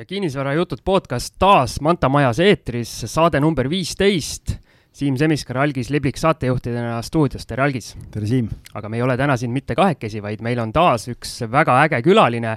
[0.00, 4.54] ja kinnisvarajutud podcast taas Manta Majas eetris, saade number viisteist.
[4.96, 7.90] Siim Semiskar, Algis Liblik saatejuhtidena stuudios, tere Algis!
[8.10, 8.48] tere Siim!
[8.74, 12.00] aga me ei ole täna siin mitte kahekesi, vaid meil on taas üks väga äge
[12.06, 12.56] külaline.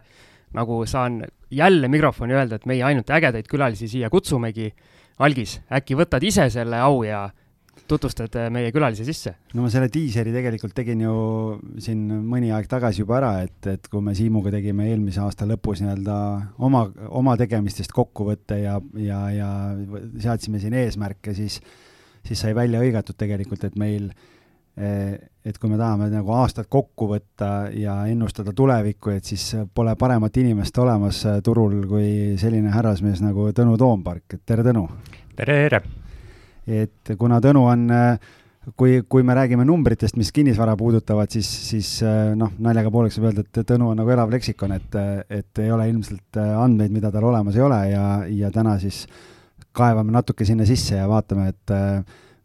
[0.56, 4.72] nagu saan jälle mikrofoni öelda, et meie ainult ägedaid külalisi siia kutsumegi.
[5.20, 7.26] Algis, äkki võtad ise selle au ja
[7.88, 9.36] tutvustad äh, meie külalise sisse?
[9.54, 11.16] no ma selle diiseri tegelikult tegin ju
[11.84, 15.84] siin mõni aeg tagasi juba ära, et, et kui me Siimuga tegime eelmise aasta lõpus
[15.84, 16.18] nii-öelda
[16.64, 19.50] oma, oma tegemistest kokkuvõtte ja, ja, ja
[20.24, 21.60] seadsime siin eesmärke, siis,
[22.24, 24.12] siis sai välja hõigatud tegelikult, et meil
[24.78, 29.96] eh, et kui me tahame nagu aastat kokku võtta ja ennustada tulevikku, et siis pole
[30.00, 34.88] paremat inimest olemas turul kui selline härrasmees nagu Tõnu Toompark, et tere, Tõnu!
[35.36, 36.03] tere, tere!
[36.68, 37.84] Et kuna Tõnu on,
[38.80, 41.92] kui, kui me räägime numbritest, mis kinnisvara puudutavad, siis, siis
[42.40, 44.98] noh, naljaga pooleks võib öelda, et Tõnu on nagu elav leksikon, et,
[45.30, 49.06] et ei ole ilmselt andmeid, mida tal olemas ei ole ja, ja täna siis
[49.74, 51.78] kaevame natuke sinna sisse ja vaatame, et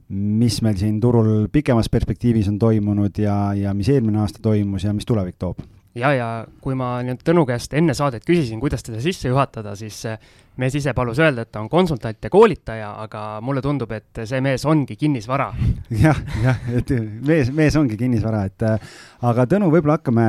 [0.09, 4.95] mis meil siin turul pikemas perspektiivis on toimunud ja, ja mis eelmine aasta toimus ja
[4.97, 5.61] mis tulevik toob
[5.97, 6.29] ja, ja
[6.63, 10.03] kui ma nüüd Tõnu käest enne saadet küsisin, kuidas teda sisse juhatada, siis
[10.59, 14.41] mees ise palus öelda, et ta on konsultant ja koolitaja, aga mulle tundub, et see
[14.45, 15.51] mees ongi kinnisvara
[15.91, 16.01] ja,.
[16.09, 16.95] jah, jah, et
[17.27, 20.29] mees, mees ongi kinnisvara, et aga Tõnu, võib-olla hakkame,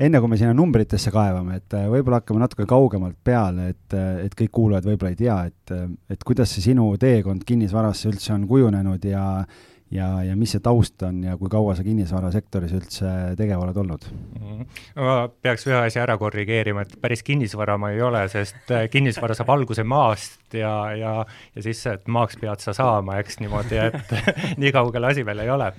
[0.00, 4.54] enne kui me sinna numbritesse kaevame, et võib-olla hakkame natuke kaugemalt peale, et, et kõik
[4.58, 5.74] kuulajad võib-olla ei tea, et,
[6.10, 9.26] et kuidas see sinu teekond kinnisvarasse üldse on kujunenud ja
[9.90, 14.06] ja, ja mis see taust on ja kui kaua sa kinnisvarasektoris üldse tegev oled olnud
[14.10, 14.60] mm?
[15.02, 19.34] ma peaks ühe asja ära korrigeerima, et päris kinnisvara ma ei ole, sest äh, kinnisvara
[19.38, 21.14] saab alguse maast ja, ja,
[21.56, 24.14] ja siis, et maaks pead sa saama, eks niimoodi, et
[24.62, 25.70] nii kaugel asi veel ei ole.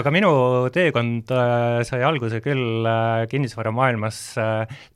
[0.00, 0.32] aga minu
[0.74, 4.20] teekond äh, sai alguse küll äh, kinnisvaramaailmas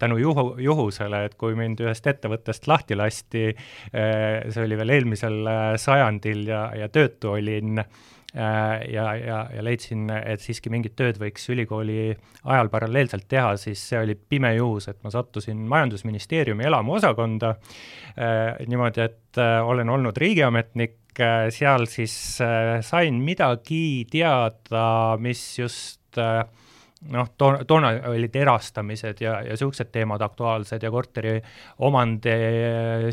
[0.03, 3.45] tänu juhu, juhusele, et kui mind ühest ettevõttest lahti lasti,
[3.93, 5.49] see oli veel eelmisel
[5.81, 7.83] sajandil ja, ja töötu olin
[8.35, 12.09] ja, ja, ja leidsin, et siiski mingit tööd võiks ülikooli
[12.43, 19.05] ajal paralleelselt teha, siis see oli pime juhus, et ma sattusin Majandusministeeriumi elamuosakonda äh, niimoodi,
[19.07, 20.99] et äh, olen olnud riigiametnik,
[21.55, 22.15] seal siis
[22.83, 24.87] sain midagi teada,
[25.23, 26.19] mis just
[27.13, 32.37] noh, toona, toona olid erastamised ja, ja niisugused teemad aktuaalsed ja korteriomandi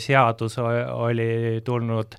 [0.02, 2.16] seadus oli tulnud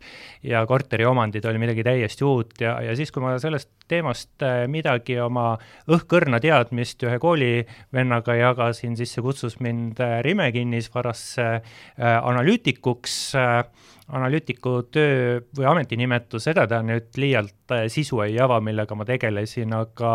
[0.48, 5.18] ja korteriomandid oli midagi täiesti uut ja, ja siis, kui ma sellest teemast äh, midagi
[5.22, 5.56] oma
[5.92, 7.02] õhkõrna teadmist.
[7.06, 13.20] Ühe koolivennaga jagasin, siis see kutsus mind äh, Rime kinnisvarasse äh, analüütikuks.
[14.12, 20.10] Analüütiku töö või ametinimetus, seda ta nüüd liialt sisu ei ava, millega ma tegelesin, aga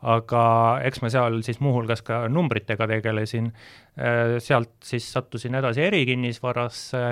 [0.00, 0.42] aga
[0.88, 3.50] eks ma seal siis muuhulgas ka numbritega tegelesin,
[4.40, 7.02] sealt siis sattusin edasi erikinnisvarasse,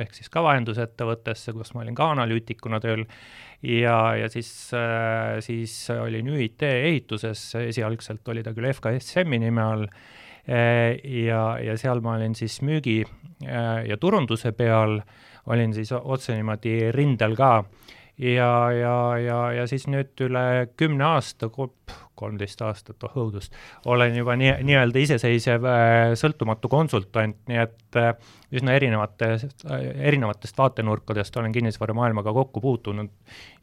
[0.00, 3.04] ehk siis ka vahendusettevõttesse, kus ma olin ka analüütikuna tööl,
[3.62, 4.50] ja, ja siis,
[5.44, 9.86] siis olin ÜIT ehituses, esialgselt oli ta küll FKSM-i nime all,
[10.48, 13.02] ja, ja seal ma olin siis müügi
[13.44, 15.00] ja turunduse peal,
[15.52, 17.52] olin siis otse niimoodi rindel ka
[18.18, 21.50] ja, ja, ja, ja siis nüüd üle kümne aasta,
[22.18, 23.54] kolmteist aastat, oh õudust,
[23.86, 28.14] olen juba nii, nii-öelda iseseisev äh, sõltumatu konsultant, nii et äh,
[28.54, 29.36] üsna erinevate,
[29.68, 33.12] erinevatest vaatenurkadest olen kinnisvaramaailmaga kokku puutunud.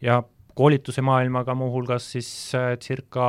[0.02, 0.22] Ja
[0.56, 3.28] koolituse maailmaga muuhulgas siis äh, circa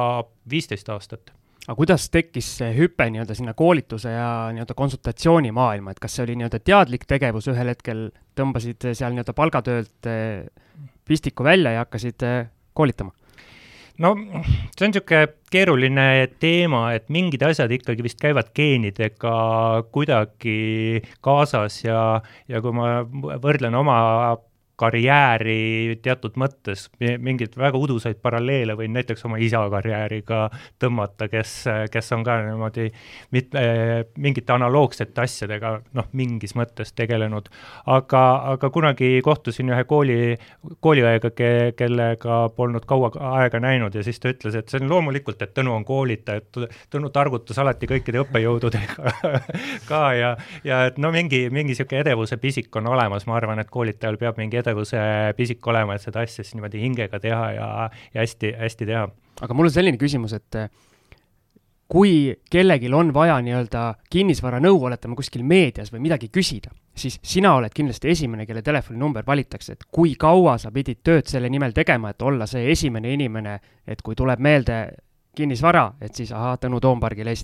[0.51, 1.36] viisteist aastat
[1.67, 6.27] aga kuidas tekkis see hüpe nii-öelda sinna koolituse ja nii-öelda konsultatsiooni maailma, et kas see
[6.27, 10.11] oli nii-öelda teadlik tegevus, ühel hetkel tõmbasid seal nii-öelda palgatöölt
[11.07, 12.23] pistiku välja ja hakkasid
[12.77, 13.15] koolitama?
[14.03, 14.13] no
[14.77, 15.23] see on niisugune
[15.53, 16.07] keeruline
[16.43, 19.37] teema, et mingid asjad ikkagi vist käivad geenidega
[19.95, 23.01] kuidagi kaasas ja, ja kui ma
[23.43, 23.99] võrdlen oma
[24.77, 30.47] karjääri teatud mõttes, mingeid väga udusaid paralleele võin näiteks oma isa karjääriga
[30.83, 31.53] tõmmata, kes,
[31.93, 32.91] kes on ka niimoodi
[33.33, 33.57] mit-,
[34.21, 37.49] mingite analoogsete asjadega noh, mingis mõttes tegelenud.
[37.87, 40.19] aga, aga kunagi kohtusin ühe kooli,
[40.85, 45.41] kooliõega ke,, kellega polnud kaua aega näinud ja siis ta ütles, et see on loomulikult,
[45.43, 49.15] et Tõnu on koolitaja, et Tõnu targutas alati kõikide õppejõududega
[49.91, 50.35] ka ja,
[50.65, 54.37] ja et no mingi, mingi niisugune edevuse pisik on olemas, ma arvan, et koolitajal peab
[54.41, 54.99] mingi edevuse
[55.39, 57.71] pisik olema, et seda asja siis niimoodi hingega teha ja,
[58.15, 59.07] ja hästi, hästi teha.
[59.41, 60.69] aga mul on selline küsimus, et eh,
[61.89, 67.75] kui kellelgi on vaja nii-öelda kinnisvaranõu, oletame kuskil meedias või midagi küsida, siis sina oled
[67.75, 72.23] kindlasti esimene, kelle telefoninumber valitakse, et kui kaua sa pidid tööd selle nimel tegema, et
[72.23, 74.81] olla see esimene inimene, et kui tuleb meelde
[75.37, 77.35] kinnisvara, et siis ahaa, Tõnu Toompargile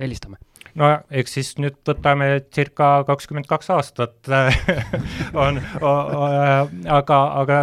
[0.00, 0.40] helistame.
[0.78, 4.30] No eks siis nüüd võtame circa kakskümmend kaks aastat
[5.44, 7.58] on, aga, aga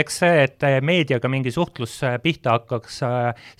[0.00, 3.00] eks see, et meediaga mingi suhtlus pihta hakkaks,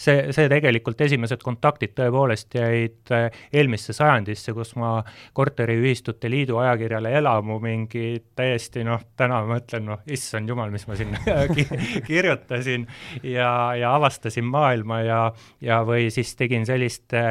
[0.01, 3.13] see, see tegelikult esimesed kontaktid tõepoolest jäid
[3.53, 4.97] eelmisse sajandisse, kus ma
[5.37, 10.99] korteriühistute liidu ajakirjale Elamu mingi täiesti noh, täna ma mõtlen, noh, issand jumal, mis ma
[10.99, 11.15] siin
[12.09, 12.87] kirjutasin
[13.23, 15.21] ja, ja avastasin maailma ja,
[15.65, 17.23] ja või siis tegin selliste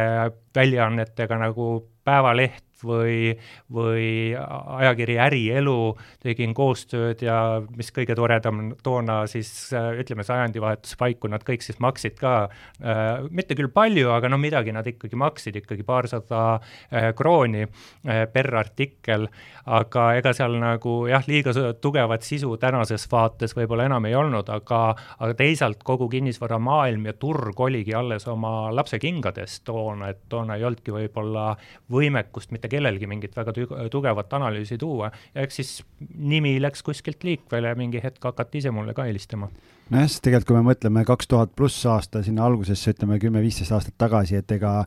[0.55, 1.73] väljaannetega nagu
[2.03, 3.33] Päevaleht või,
[3.73, 5.77] või ajakiri Ärielu,
[6.23, 7.37] tegin koostööd ja
[7.77, 13.57] mis kõige toredam, toona siis ütleme, sajandivahetuse paiku nad kõik siis maksid ka äh,, mitte
[13.57, 19.27] küll palju, aga no midagi nad ikkagi maksid, ikkagi paarsada äh, krooni äh, per artikkel,
[19.65, 24.81] aga ega seal nagu jah, liiga tugevat sisu tänases vaates võib-olla enam ei olnud, aga,
[25.19, 30.93] aga teisalt kogu kinnisvaramaailm ja turg oligi alles oma lapsekingades toona, et toona ei olnudki
[30.95, 31.53] võib-olla
[31.91, 33.53] võimekust mitte kellelgi mingit väga
[33.91, 35.71] tugevat analüüsi tuua ja eks siis
[36.17, 39.49] nimi läks kuskilt liikvele ja mingi hetk hakati ise mulle ka helistama.
[39.89, 43.97] nojah, sest tegelikult kui me mõtleme kaks tuhat pluss aasta sinna algusesse, ütleme kümme-viisteist aastat
[44.01, 44.81] tagasi, et ega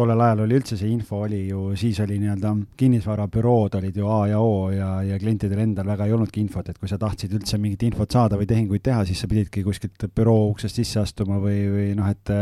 [0.00, 4.20] tollel ajal oli üldse see info oli ju, siis oli nii-öelda kinnisvarabürood olid ju A
[4.30, 7.60] ja O ja, ja klientidel endal väga ei olnudki infot, et kui sa tahtsid üldse
[7.60, 11.58] mingit infot saada või tehinguid teha, siis sa pididki kuskilt büroo uksest sisse astuma või,
[11.74, 12.32] või noh, et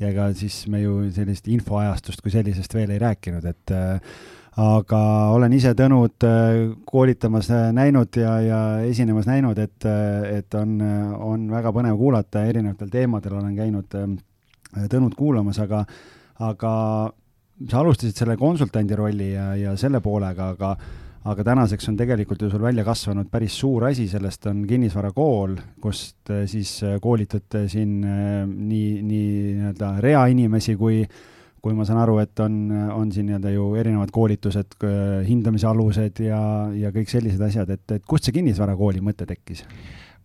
[0.00, 3.74] ja ega siis me ju sellist infoajastust kui sellisest veel ei rääkinud, et
[4.64, 5.02] aga
[5.34, 6.24] olen ise Tõnud
[6.86, 9.86] koolitamas näinud ja, ja esinemas näinud, et,
[10.30, 10.76] et on,
[11.18, 14.02] on väga põnev kuulata, erinevatel teemadel olen käinud
[14.90, 15.84] Tõnud kuulamas, aga
[16.42, 16.74] aga
[17.70, 20.76] sa alustasid selle konsultandi rolli ja, ja selle poolega, aga
[21.24, 26.32] aga tänaseks on tegelikult ju sul välja kasvanud päris suur asi, sellest on kinnisvarakool, kust
[26.34, 31.04] eh, siis eh, koolitate siin eh, nii, nii nii-öelda reainimesi kui
[31.64, 32.58] kui ma saan aru, et on,
[32.92, 34.74] on siin nii-öelda ju erinevad koolitused,
[35.24, 36.40] hindamise alused ja,
[36.76, 39.64] ja kõik sellised asjad, et, et kust see kinnisvarakooli mõte tekkis?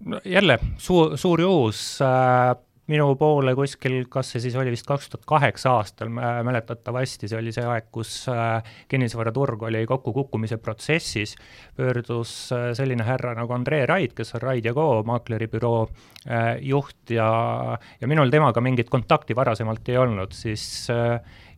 [0.04, 2.58] no jälle suur, suur juhus äh,
[2.90, 7.54] minu poole kuskil, kas see siis oli vist kaks tuhat kaheksa aastal, mäletatavasti see oli
[7.56, 11.36] see aeg, kus äh, kinnisvaraturg oli kokkukukkumise protsessis,
[11.78, 17.14] pöördus äh, selline härra nagu Andrei Raid, kes on Raid ja Co maakleribüroo äh, juht
[17.14, 17.30] ja,
[18.02, 20.90] ja minul temaga mingit kontakti varasemalt ei olnud, siis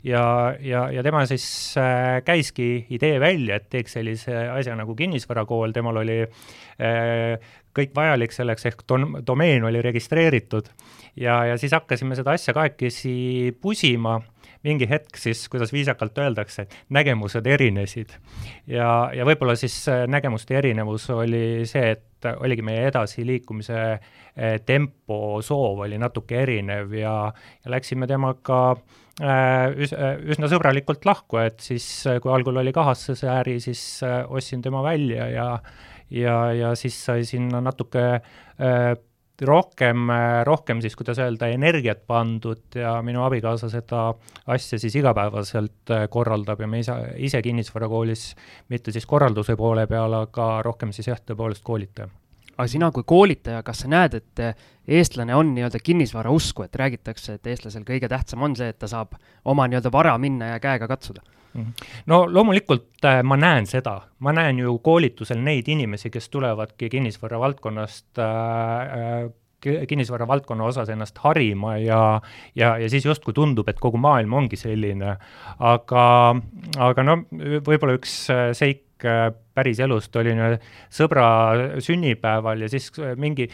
[0.04, 1.46] ja, ja, ja tema siis
[1.78, 8.34] äh, käiski idee välja, et teeks sellise asja nagu kinnisvarakool, temal oli äh, kõik vajalik
[8.36, 10.70] selleks, ehk dom-, domeen oli registreeritud.
[11.16, 14.18] Ja, ja siis hakkasime seda asja kahekesi pusima,
[14.66, 18.14] mingi hetk siis, kuidas viisakalt öeldakse, nägemused erinesid.
[18.68, 23.86] ja, ja võib-olla siis nägemuste erinevus oli see, et oligi meie edasiliikumise
[24.66, 27.16] tempo, soov oli natuke erinev ja,
[27.66, 29.92] ja läksime temaga äh, üs,
[30.34, 31.86] üsna sõbralikult lahku, et siis,
[32.24, 35.48] kui algul oli kahasse see äri, siis ostsin tema välja ja
[36.12, 38.92] ja, ja siis sai sinna natuke äh,
[39.48, 44.12] rohkem, äh, rohkem siis, kuidas öelda, energiat pandud ja minu abikaasa seda
[44.54, 48.32] asja siis igapäevaselt äh, korraldab ja me ise, ise kinnisvarakoolis
[48.70, 52.12] mitte siis korralduse poole peal, aga rohkem siis jah, tõepoolest koolitaja
[52.58, 54.42] aga sina kui koolitaja, kas sa näed, et
[54.88, 58.90] eestlane on nii-öelda kinnisvara usku, et räägitakse, et eestlasel kõige tähtsam on see, et ta
[58.92, 59.16] saab
[59.46, 61.24] oma nii-öelda vara minna ja käega katsuda?
[61.54, 61.72] Mhm.
[62.08, 67.40] no loomulikult äh, ma näen seda, ma näen ju koolitusel neid inimesi, kes tulevadki kinnisvara
[67.42, 72.22] valdkonnast äh, äh, kinnisvara valdkonna osas ennast harima ja,
[72.56, 75.18] ja, ja siis justkui tundub, et kogu maailm ongi selline.
[75.60, 76.06] aga,
[76.88, 78.16] aga no võib-olla üks
[78.58, 79.06] seik
[79.62, 80.34] päris elust oli
[80.90, 81.28] sõbra
[81.80, 82.90] sünnipäeval ja siis
[83.22, 83.48] mingi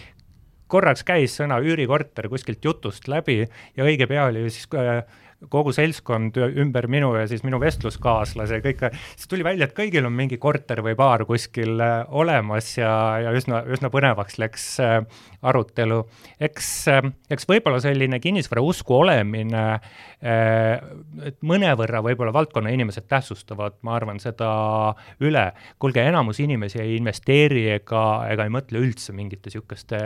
[0.72, 4.68] korraks käis sõna üürikorter kuskilt jutust läbi ja õige pea oli siis
[5.52, 8.82] kogu seltskond ümber minu ja siis minu vestluskaaslase, kõik,
[9.14, 12.92] siis tuli välja, et kõigil on mingi korter või baar kuskil äh, olemas ja,
[13.22, 14.98] ja üsna, üsna põnevaks läks äh,
[15.46, 16.02] arutelu.
[16.42, 19.66] eks, äh, eks võib-olla selline kinnisvara usku olemine,
[20.18, 24.48] et mõnevõrra võib-olla valdkonna inimesed tähtsustavad, ma arvan, seda
[25.22, 25.44] üle.
[25.78, 30.00] kuulge, enamus inimesi ei investeeri ega, ega ei mõtle üldse mingite niisuguste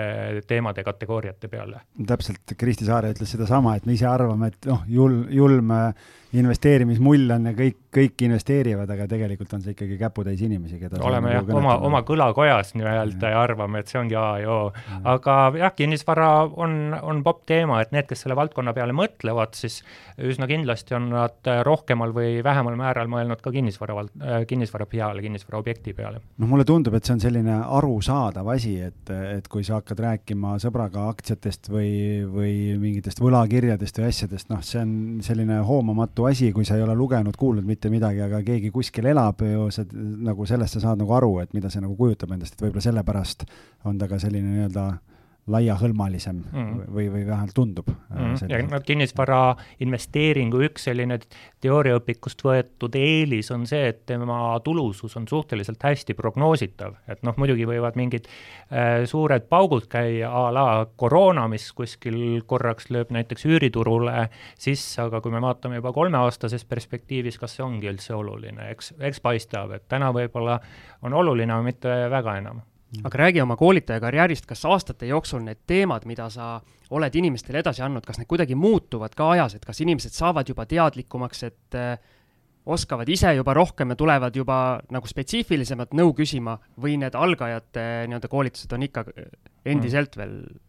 [0.48, 1.86] teemade kategooriate peale.
[2.08, 5.94] täpselt, Kristi Saare ütles sedasama, et me ise arvame, et noh, jul-, julm, julm
[6.38, 11.34] investeerimismull on ja kõik, kõik investeerivad, aga tegelikult on see ikkagi käputäis inimesi, keda oleme
[11.34, 14.70] jah, oma, oma kõlakojas nii-öelda ja arvame, et see ongi A ja O.
[15.12, 19.82] aga jah, kinnisvara on, on popp teema, et need, kes selle valdkonna peale mõtlevad, siis
[20.24, 24.16] üsna kindlasti on nad rohkemal või vähemal määral mõelnud ka kinnisvara vald-,
[24.48, 26.24] kinnisvara peale, kinnisvaraobjekti peale.
[26.38, 30.56] noh, mulle tundub, et see on selline arusaadav asi, et, et kui sa hakkad rääkima
[30.64, 31.92] sõbraga aktsiatest või,
[32.32, 34.96] või mingitest võlakirjadest või asjadest, noh, see on
[35.26, 39.44] selline hoomamatu asi, kui sa ei ole lugenud, kuulnud mitte midagi, aga keegi kuskil elab
[39.46, 42.66] ju, sa nagu sellest sa saad nagu aru, et mida see nagu kujutab endast, et
[42.66, 43.46] võib-olla sellepärast
[43.90, 44.86] on ta ka selline nii-öelda
[45.50, 46.82] laiahõlmalisem mm.
[46.94, 48.36] või, või vähemalt tundub mm..
[48.52, 51.18] ja no kinnisvara investeeringu üks selline
[51.64, 57.66] teooriaõpikust võetud eelis on see, et tema tulusus on suhteliselt hästi prognoositav, et noh, muidugi
[57.70, 64.28] võivad mingid äh, suured paugud käia a la koroona, mis kuskil korraks lööb näiteks üüriturule
[64.62, 69.24] sisse, aga kui me vaatame juba kolmeaastases perspektiivis, kas see ongi üldse oluline, eks, eks
[69.26, 70.60] paistab, et täna võib-olla
[71.02, 72.62] on oluline, aga mitte väga enam.
[73.04, 76.58] Aga räägi oma koolitaja karjäärist, kas aastate jooksul need teemad, mida sa
[76.92, 80.66] oled inimestele edasi andnud, kas need kuidagi muutuvad ka ajas, et kas inimesed saavad juba
[80.68, 81.96] teadlikumaks, et äh,
[82.66, 84.58] oskavad ise juba rohkem ja tulevad juba
[84.94, 89.06] nagu spetsiifilisemat nõu küsima või need algajate nii-öelda koolitused on ikka
[89.66, 90.62] endiselt veel mm?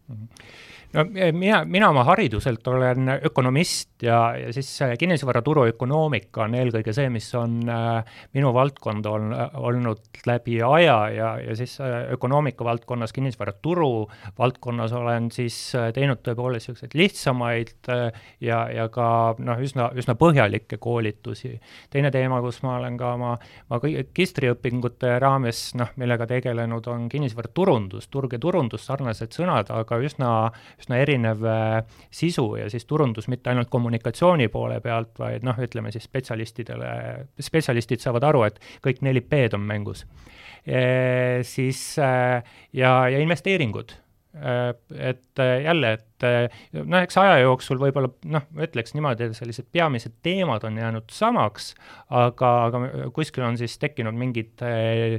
[0.92, 6.94] No eh, mina, mina oma hariduselt olen ökonomist ja, ja siis kinnisvaraturu ökonoomika on eelkõige
[6.96, 12.64] see, mis on äh, minu valdkond on olnud läbi aja ja, ja siis äh, ökonoomika
[12.64, 13.92] valdkonnas, kinnisvaraturu
[14.38, 18.04] valdkonnas olen siis äh, teinud tõepoolest niisuguseid lihtsamaid äh,
[18.40, 21.54] ja, ja ka noh, üsna, üsna põhjalikke koolitusi.
[21.90, 23.36] teine teema, kus ma olen ka oma,
[23.70, 30.32] oma magistriõpingute raames noh, millega tegelenud, on kinnisvaraturundus, turg ja turundus, sarnased sõnad, aga üsna
[30.80, 31.78] üsna erinev äh,
[32.10, 36.92] sisu ja siis turundus mitte ainult kommunikatsiooni poole pealt, vaid noh, ütleme siis spetsialistidele,
[37.40, 40.06] spetsialistid saavad aru, et kõik neli P-d on mängus
[40.66, 41.42] e,.
[41.46, 42.42] Siis äh,
[42.72, 43.98] ja, ja investeeringud
[44.32, 46.24] et jälle, et
[46.72, 51.12] noh, eks aja jooksul võib-olla noh, ma ütleks niimoodi, et sellised peamised teemad on jäänud
[51.12, 51.74] samaks,
[52.08, 55.18] aga, aga kuskil on siis tekkinud mingid eh,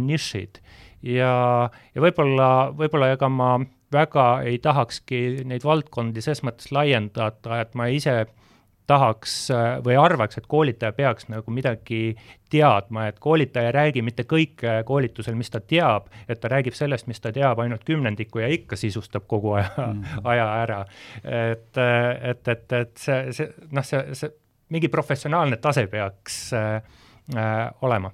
[0.00, 0.62] nišid
[1.02, 1.34] ja,
[1.94, 3.52] ja võib-olla, võib-olla ega ma
[3.92, 8.24] väga ei tahakski neid valdkondi ses mõttes laiendada, et ma ise
[8.90, 12.16] tahaks äh, või arvaks, et koolitaja peaks nagu midagi
[12.50, 17.06] teadma, et koolitaja ei räägi mitte kõike koolitusel, mis ta teab, et ta räägib sellest,
[17.10, 20.26] mis ta teab ainult kümnendiku ja ikka sisustab kogu aja mm, -hmm.
[20.32, 20.80] aja ära.
[21.24, 21.82] et,
[22.32, 24.32] et, et, et see, see noh, see, see
[24.70, 26.82] mingi professionaalne tase peaks äh,
[27.36, 28.10] äh, olema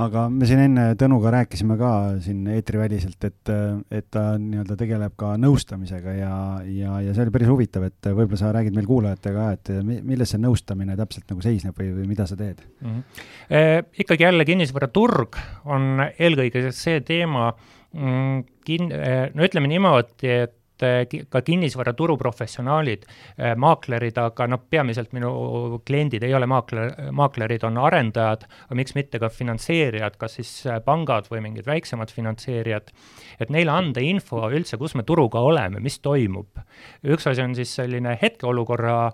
[0.00, 1.90] aga me siin enne Tõnuga rääkisime ka
[2.24, 3.52] siin eetriväliselt, et,
[3.92, 8.40] et ta nii-öelda tegeleb ka nõustamisega ja, ja, ja see oli päris huvitav, et võib-olla
[8.40, 12.38] sa räägid meil kuulajatega, et milles see nõustamine täpselt nagu seisneb või, või mida sa
[12.40, 12.88] teed mm?
[12.88, 13.28] -hmm.
[13.52, 15.36] E, ikkagi jälle kinnisvaraturg
[15.68, 22.16] on eelkõige see teema mm,, kin-, e, no ütleme niimoodi, et et eh, ka kinnisvaraturu
[22.20, 23.04] professionaalid,
[23.38, 28.96] eh, maaklerid, aga noh, peamiselt minu kliendid ei ole maakler, maaklerid on arendajad, aga miks
[28.98, 32.92] mitte ka finantseerijad, kas siis eh, pangad või mingid väiksemad finantseerijad,
[33.40, 36.62] et neile anda info üldse, kus me turuga oleme, mis toimub.
[37.06, 39.12] üks asi on siis selline hetkeolukorra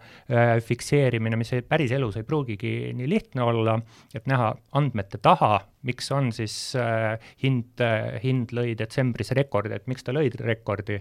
[0.65, 3.79] fikseerimine, mis päriselus ei pruugigi nii lihtne olla,
[4.15, 9.87] et näha andmete taha, miks on siis äh, hind äh,, hind lõi detsembris rekordi, et
[9.91, 10.99] miks ta lõi rekordi,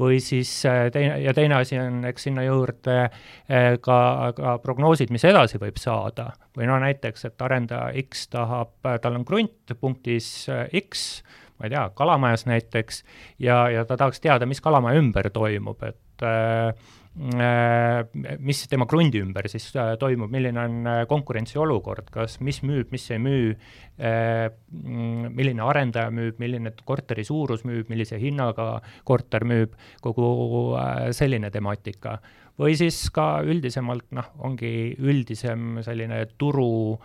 [0.00, 3.98] või siis äh, teine, ja teine asi on, eks sinna juurde äh, ka,
[4.36, 9.26] ka prognoosid, mis edasi võib saada, või no näiteks, et arendaja X tahab, tal on
[9.28, 11.24] krunt punktis äh, X,
[11.58, 13.02] ma ei tea, kalamajas näiteks,
[13.42, 16.74] ja, ja ta tahaks teada, mis kalamaja ümber toimub, et äh, Äh,
[17.18, 23.08] mis tema krundi ümber siis äh, toimub, milline on äh, konkurentsiolukord, kas, mis müüb, mis
[23.10, 23.54] ei müü,
[23.98, 30.76] mm, milline arendaja müüb, milline korteri suurus müüb, millise hinnaga korter müüb, kogu
[31.16, 32.20] selline temaatika.
[32.60, 36.98] või siis ka üldisemalt noh, ongi üldisem selline turu,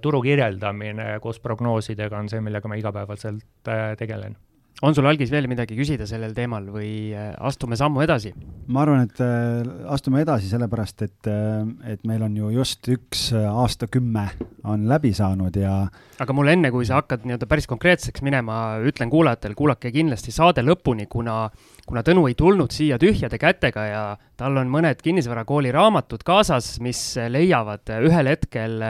[0.00, 4.38] turu kirjeldamine koos prognoosidega on see, millega ma igapäevaselt tegelen
[4.82, 8.32] on sul, Algis, veel midagi küsida sellel teemal või äh, astume sammu edasi?
[8.66, 9.62] ma arvan, et äh,
[9.92, 14.26] astume edasi sellepärast, et, äh, et meil on ju just üks aastakümme
[14.70, 15.76] on läbi saanud ja
[16.22, 20.64] aga mul enne, kui sa hakkad nii-öelda päris konkreetseks minema, ütlen kuulajatele, kuulake kindlasti saade
[20.66, 21.44] lõpuni, kuna
[21.84, 24.04] kuna Tõnu ei tulnud siia tühjade kätega ja
[24.40, 28.80] tal on mõned kinnisvarakooli raamatud kaasas, mis leiavad ühel hetkel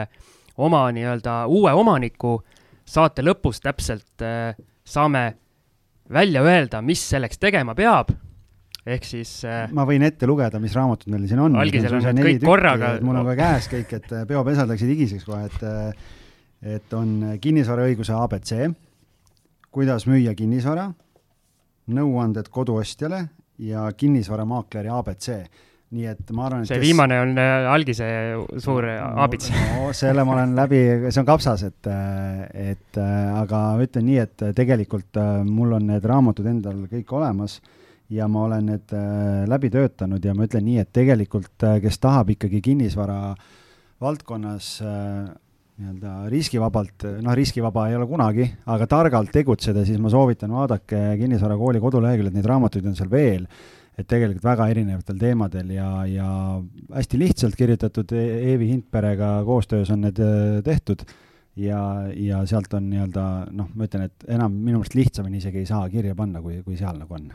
[0.55, 2.39] oma nii-öelda uue omaniku,
[2.87, 4.23] saate lõpus täpselt
[4.85, 5.25] saame
[6.13, 8.11] välja öelda, mis selleks tegema peab.
[8.85, 11.55] ehk siis äh, ma võin ette lugeda, mis raamatud meil siin on.
[11.57, 12.95] algisel on need kõik korraga.
[13.01, 16.05] mul on ka käes kõik, et peopesad läksid higiseks kohe, et
[16.65, 18.53] et on kinnisvaraõiguse abc,
[19.69, 20.87] kuidas müüa kinnisvara,
[21.93, 23.27] nõuanded koduostjale
[23.61, 25.29] ja kinnisvaramaakleri abc
[25.95, 26.83] nii et ma arvan, et see kes...
[26.83, 28.07] viimane on äh, algise
[28.61, 29.51] suur abits.
[29.53, 34.19] no, selle ma olen läbi, see on kapsas, et, äh, et äh, aga ütlen nii,
[34.25, 37.59] et tegelikult mul on need raamatud endal kõik olemas
[38.13, 38.91] ja ma olen need
[39.49, 43.33] läbi töötanud ja ma ütlen nii, et tegelikult, kes tahab ikkagi kinnisvara
[44.03, 44.75] valdkonnas
[45.75, 51.81] nii-öelda riskivabalt, noh, riskivaba ei ole kunagi, aga targalt tegutseda, siis ma soovitan, vaadake Kinnisvarakooli
[51.83, 53.43] koduleheküljelt, neid raamatuid on seal veel
[53.95, 56.29] et tegelikult väga erinevatel teemadel ja, ja
[56.95, 61.05] hästi lihtsalt kirjutatud e Eevi Hindperega koostöös on need äh, tehtud
[61.55, 61.79] ja,
[62.11, 63.25] ja sealt on nii-öelda
[63.55, 66.75] noh, ma ütlen, et enam minu meelest lihtsamini isegi ei saa kirja panna, kui, kui
[66.79, 67.29] seal nagu on.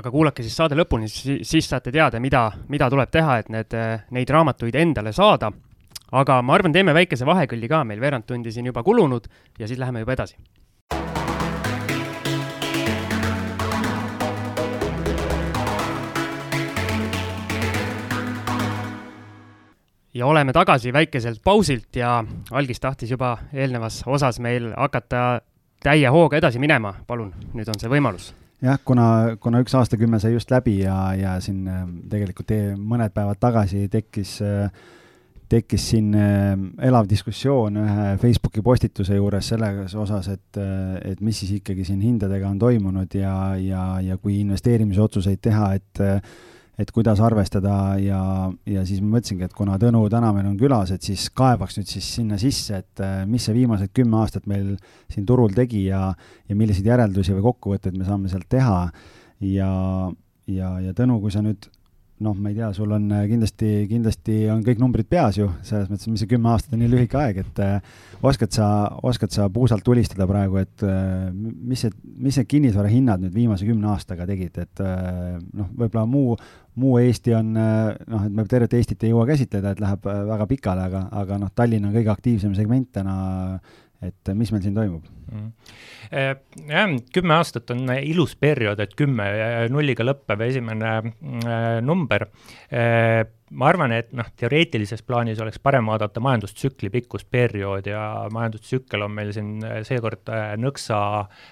[0.00, 3.76] aga kuulake siis saade lõpuni, siis saate teada, mida, mida tuleb teha, et need,
[4.16, 5.52] neid raamatuid endale saada.
[6.12, 9.28] aga ma arvan, teeme väikese vahekülli ka, meil veerand tundi siin juba kulunud
[9.58, 10.40] ja siis läheme juba edasi
[20.14, 25.40] ja oleme tagasi väikeselt pausilt ja algis tahtis juba eelnevas osas meil hakata
[25.82, 28.32] täie hooga edasi minema, palun, nüüd on see võimalus.
[28.62, 33.40] jah, kuna, kuna üks aastakümme sai just läbi ja, ja siin äh, tegelikult mõned päevad
[33.40, 34.68] tagasi tekkis, äh,
[35.48, 36.52] tekkis siin äh,
[36.90, 40.60] elav diskussioon ühe Facebooki postituse juures selles osas, et,
[41.04, 46.04] et mis siis ikkagi siin hindadega on toimunud ja, ja, ja kui investeerimisotsuseid teha, et
[46.80, 48.20] et kuidas arvestada ja,
[48.68, 51.90] ja siis ma mõtlesingi, et kuna Tõnu täna meil on külas, et siis kaevaks nüüd
[51.90, 54.72] siis sinna sisse, et äh, mis see viimased kümme aastat meil
[55.12, 56.08] siin turul tegi ja,
[56.48, 58.80] ja milliseid järeldusi või kokkuvõtteid me saame sealt teha.
[59.44, 59.70] ja,
[60.48, 61.68] ja, ja Tõnu, kui sa nüüd
[62.20, 65.88] noh, ma ei tea, sul on äh, kindlasti, kindlasti on kõik numbrid peas ju, selles
[65.88, 68.68] mõttes, mis see kümme aastat on nii lühike aeg, et äh, oskad sa,
[69.08, 73.68] oskad sa puusalt tulistada praegu, et äh, mis see, mis need kinnisvara hinnad nüüd viimase
[73.68, 76.36] kümne aastaga tegid, et äh, noh, võib-olla muu,
[76.80, 80.24] muu Eesti on äh, noh, et me tervet Eestit ei jõua käsitleda, et läheb äh,
[80.34, 83.16] väga pikale, aga, aga noh, Tallinn on kõige aktiivsem segment täna
[84.06, 85.50] et mis meil siin toimub mm.?
[86.70, 89.26] jah, kümme aastat on ilus periood, et kümme
[89.72, 92.28] nulliga lõppev esimene äh, number
[93.50, 98.02] ma arvan, et noh, teoreetilises plaanis oleks parem vaadata majandustsükli pikkust perioodi ja
[98.32, 101.00] majandustsükkel on meil siin äh, seekord äh, nõksa,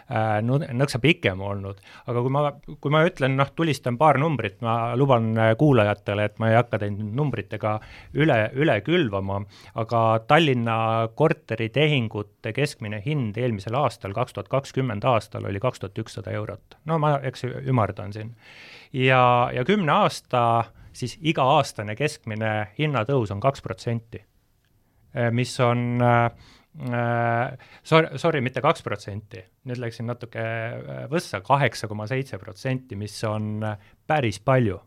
[0.07, 1.83] äh, nõksa pikem olnud.
[2.07, 2.45] aga kui ma,
[2.78, 7.02] kui ma ütlen, noh, tulistan paar numbrit, ma luban kuulajatele, et ma ei hakka teid
[7.02, 7.75] numbritega
[8.15, 9.43] üle, üle külvama,
[9.82, 10.78] aga Tallinna
[11.19, 16.78] korteritehingute keskmine hind eelmisel aastal, kaks tuhat kakskümmend aastal oli kaks tuhat ükssada eurot.
[16.87, 18.34] no ma, eks ümardan siin.
[18.93, 20.43] ja, ja kümne aasta
[20.99, 24.21] siis iga-aastane keskmine hinnatõus on kaks protsenti,
[25.15, 26.25] äh, mis on äh,
[26.91, 30.45] äh, sorry, sorry, mitte kaks protsenti, nüüd läksin natuke
[31.13, 33.65] võssa, kaheksa koma seitse protsenti, mis on
[34.06, 34.80] päris palju.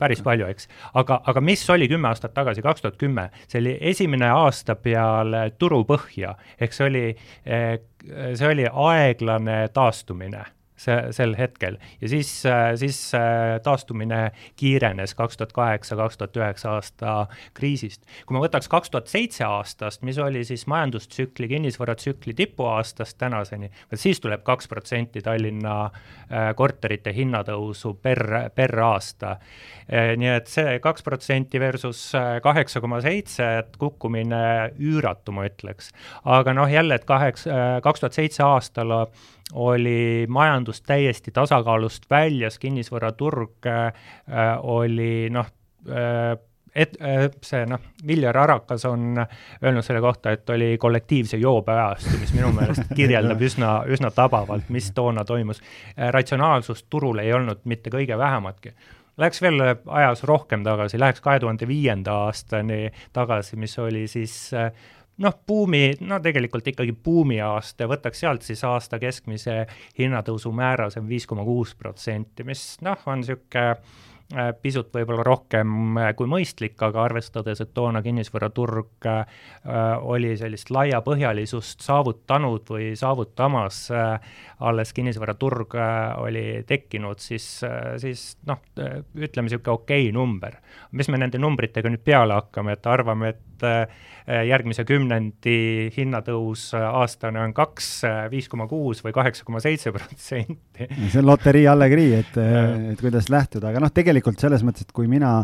[0.00, 0.64] Päris palju, eks.
[0.98, 5.42] aga, aga mis oli kümme aastat tagasi, kaks tuhat kümme, see oli esimene aasta peale
[5.60, 7.02] turupõhja, ehk see oli,
[7.44, 10.46] see oli aeglane taastumine
[10.82, 16.36] see, sel hetkel ja siis, äh, siis äh, taastumine kiirenes kaks tuhat kaheksa, kaks tuhat
[16.36, 17.14] üheksa aasta
[17.54, 18.04] kriisist.
[18.26, 24.20] kui ma võtaks kaks tuhat seitse aastast, mis oli siis majandustsükli, kinnisvaratsükli tipuaastast tänaseni, siis
[24.20, 29.36] tuleb kaks protsenti Tallinna äh, korterite hinnatõusu per, per aasta.
[29.92, 32.00] nii et see kaks protsenti versus
[32.42, 35.90] kaheksa koma seitse, et kukkumine üüratu, ma ütleks.
[36.24, 38.94] aga noh, jälle, et kaheksa, kaks tuhat seitse aastal
[39.52, 43.92] oli majandus täiesti tasakaalust väljas, kinnisvaraturg äh,
[44.62, 45.46] oli noh
[45.88, 46.38] äh,,
[46.74, 49.20] et äh, see noh, Viljar Arakas on
[49.62, 54.70] öelnud selle kohta, et oli kollektiivse joobe ajastu, mis minu meelest kirjeldab üsna, üsna tabavalt,
[54.72, 55.60] mis toona toimus.
[55.92, 58.74] Äh, ratsionaalsust turul ei olnud mitte kõige vähematki.
[59.20, 64.72] Läheks veel ajas rohkem tagasi, läheks kahe tuhande viienda aastani tagasi, mis oli siis äh,
[65.20, 69.64] noh, buumi, no tegelikult ikkagi buumiaasta, võtaks sealt siis aasta keskmise
[69.98, 75.24] hinnatõusu määra, see on viis koma kuus protsenti, mis noh, on niisugune äh, pisut võib-olla
[75.26, 79.44] rohkem äh, kui mõistlik, aga arvestades, et toona kinnisvaraturg äh,
[80.00, 83.84] oli sellist laiapõhjalisust saavutanud või saavutamas
[84.62, 85.74] alles kinnisvaraturg
[86.22, 87.46] oli tekkinud, siis
[88.00, 90.56] siis noh, ütleme niisugune okei okay number.
[90.92, 93.51] mis me nende numbritega nüüd peale hakkame, et arvame, et
[94.22, 97.90] järgmise kümnendi hinnatõus aastane on kaks,
[98.30, 100.86] viis koma kuus või kaheksa koma seitse protsenti.
[100.86, 102.38] see on loterii allegrii, et,
[102.92, 105.40] et kuidas lähtuda, aga noh, tegelikult selles mõttes, et kui mina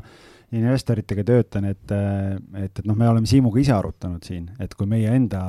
[0.56, 5.10] investoritega töötan, et, et, et noh, me oleme Siimuga ise arutanud siin, et kui meie
[5.12, 5.42] enda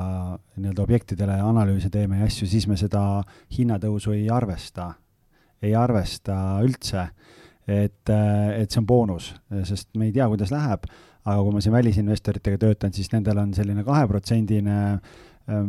[0.58, 3.22] nii-öelda objektidele analüüse teeme ja asju, siis me seda
[3.56, 4.90] hinnatõusu ei arvesta,
[5.62, 7.06] ei arvesta üldse
[7.68, 9.32] et, et see on boonus,
[9.68, 10.86] sest me ei tea, kuidas läheb.
[11.28, 15.00] Aga kui ma siin välisinvestoritega töötan, siis nendel on selline kaheprotsendine äh,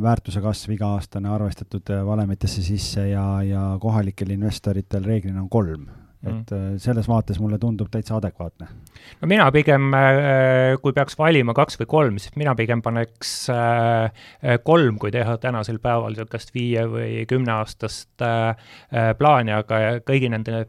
[0.02, 5.90] väärtuse kasv iga-aastane arvestatud äh, valemitesse sisse ja, ja kohalikel investoritel reeglina on kolm
[6.22, 6.78] et mm.
[6.82, 8.68] selles vaates mulle tundub täitsa adekvaatne.
[9.22, 14.26] no mina pigem, äh, kui peaks valima kaks või kolm, siis mina pigem paneks äh,
[14.64, 18.22] kolm, kui teha tänasel päeval niisugust viie või kümneaastast
[19.18, 20.66] plaani, aga kõigi nende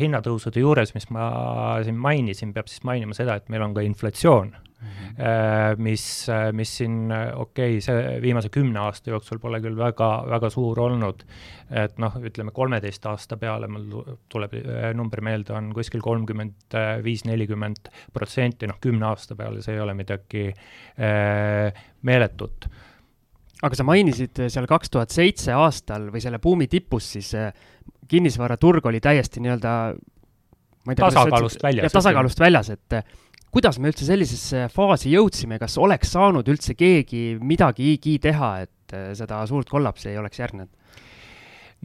[0.00, 1.26] hinnatõusude juures, mis ma
[1.84, 4.54] siin mainisin, peab siis mainima seda, et meil on ka inflatsioon
[4.86, 5.82] Mm -hmm.
[5.82, 10.80] mis, mis siin, okei okay,, see viimase kümne aasta jooksul pole küll väga, väga suur
[10.80, 11.24] olnud,
[11.70, 17.24] et noh, ütleme kolmeteist aasta peale mul tuleb äh, number meelde, on kuskil kolmkümmend viis,
[17.24, 22.68] nelikümmend protsenti, noh kümne aasta peale, see ei ole midagi äh, meeletut
[23.64, 27.32] aga sa mainisid seal kaks tuhat seitse aastal või selle buumi tipus siis
[28.08, 29.72] kinnisvaraturg oli täiesti nii-öelda
[30.94, 31.92] tasakaalust väljas.
[31.92, 33.00] tasakaalust väljas, et
[33.56, 39.14] kuidas me üldse sellisesse faasi jõudsime, kas oleks saanud üldse keegi midagigi teha, et äh,
[39.16, 40.68] seda suurt kollapsi ei oleks järgnenud?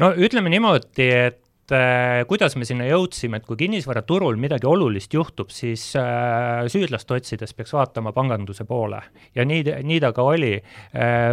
[0.01, 5.53] no ütleme niimoodi, et äh, kuidas me sinna jõudsime, et kui kinnisvaraturul midagi olulist juhtub,
[5.55, 8.99] siis äh, süüdlast otsides peaks vaatama panganduse poole.
[9.31, 10.57] ja nii, nii ta ka oli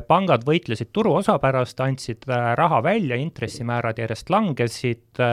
[0.07, 5.25] pangad võitlesid turuosa pärast, andsid raha välja, intressimäärad järjest langesid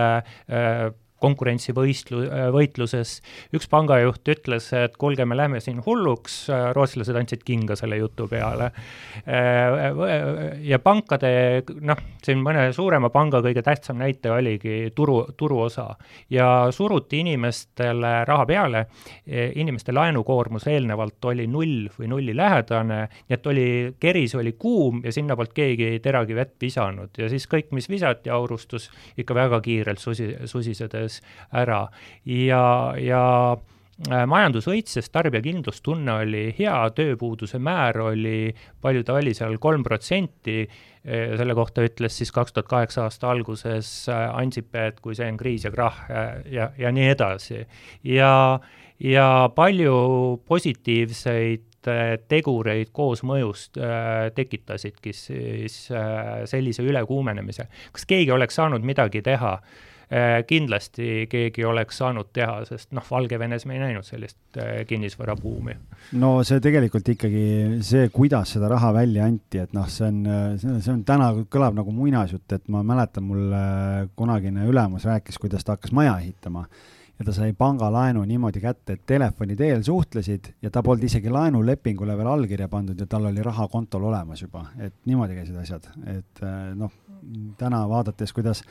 [1.23, 3.19] konkurentsivõistlu-, võitluses.
[3.55, 8.71] üks pangajuht ütles, et kuulge, me läheme siin hulluks, rootslased andsid kinga selle jutu peale.
[10.71, 15.87] ja pankade, noh, siin mõne suurema panga kõige tähtsam näite oligi turu, turuosa.
[16.29, 18.85] Ja suruti inimestele raha peale,
[19.55, 22.99] inimeste laenukoormus eelnevalt oli null või nullilähedane,
[23.29, 23.67] nii et oli,
[23.99, 27.15] keris oli kuum ja sinna poolt keegi ei teragi vett visanud.
[27.17, 31.21] Ja siis kõik, mis visati, aurustus ikka väga kiirelt susi, susisedes lõppes
[31.53, 31.85] ära
[32.25, 33.21] ja, ja
[34.09, 39.83] äh, majandus võitses, tarbija kindlustunne oli hea, tööpuuduse määr oli, palju ta oli seal, kolm
[39.83, 40.65] protsenti,
[41.05, 45.29] äh, selle kohta ütles siis kaks tuhat kaheksa aasta alguses äh, Ansip, et kui see
[45.29, 46.05] on kriis ja krahh
[46.51, 47.65] ja, ja nii edasi.
[48.03, 48.59] ja,
[48.99, 51.71] ja palju positiivseid
[52.29, 57.67] tegureid koosmõjust äh, tekitasidki siis äh, sellise ülekuumenemise.
[57.91, 59.83] kas keegi oleks saanud midagi teha äh,?
[60.05, 65.73] Äh, kindlasti keegi oleks saanud teha, sest noh, Valgevenes me ei näinud sellist äh, kinnisvarabuumi.
[66.21, 67.45] no see tegelikult ikkagi,
[67.81, 70.19] see, kuidas seda raha välja anti, et noh, see on,
[70.61, 73.55] see on täna kõlab nagu muinasjutt, et ma mäletan, mul
[74.15, 76.67] kunagine ülemus rääkis, kuidas ta hakkas maja ehitama.
[77.17, 82.17] Ja ta sai pangalaenu niimoodi kätte, et telefoni teel suhtlesid ja ta polnud isegi laenulepingule
[82.19, 86.43] veel allkirja pandud ja tal oli raha kontol olemas juba, et niimoodi käisid asjad, et
[86.75, 86.93] noh,
[87.57, 88.61] täna vaadates, kuidas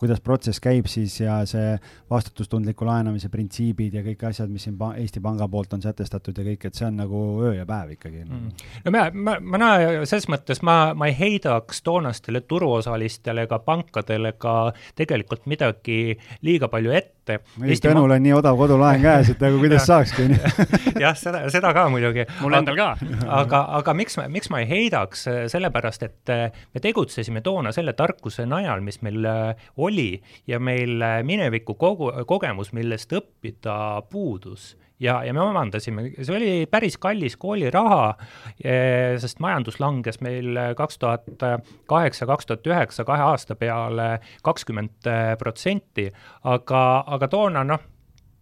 [0.00, 1.76] kuidas protsess käib siis ja see
[2.10, 6.68] vastutustundliku laenamise printsiibid ja kõik asjad, mis siin Eesti Panga poolt on sätestatud ja kõik,
[6.68, 8.24] et see on nagu öö ja päev ikkagi.
[8.26, 8.52] Mm..
[8.84, 14.34] no ma, ma, ma näen, selles mõttes ma, ma ei heidaks toonastele turuosalistele ega pankadele
[14.38, 14.56] ka
[14.98, 17.40] tegelikult midagi liiga palju ette.
[17.58, 20.28] meil Tõnul on nii odav kodulaen käes, et nagu kuidas saakski
[21.04, 22.28] jah, seda, seda ka muidugi.
[22.42, 22.92] mul endal ka.
[23.40, 25.24] aga, aga miks ma, miks ma ei heidaks,
[25.56, 29.85] sellepärast et me tegutsesime toona selle tarkuse najal, mis meil oli
[30.46, 34.74] ja meil äh, mineviku kogu, kogemus, millest õppida puudus.
[35.00, 38.14] Ja, ja me omandasime, see oli päris kallis kooliraha,
[38.64, 41.26] äh, sest majandus langes meil kaks tuhat
[41.86, 46.08] kaheksa, kaks tuhat üheksa kahe aasta peale kakskümmend protsenti,
[46.48, 46.86] aga,
[47.18, 47.84] aga toona noh,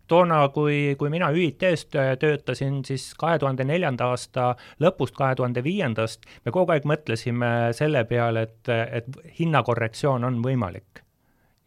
[0.09, 1.87] toona, kui, kui mina ÜIT-s
[2.21, 4.53] töötasin, siis kahe tuhande neljanda aasta
[4.83, 11.04] lõpust, kahe tuhande viiendast, me kogu aeg mõtlesime selle peale, et, et hinnakorrektsioon on võimalik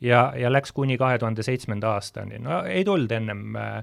[0.02, 3.78] ja, ja läks kuni kahe tuhande seitsmenda aastani, no ei tulnud ennem äh,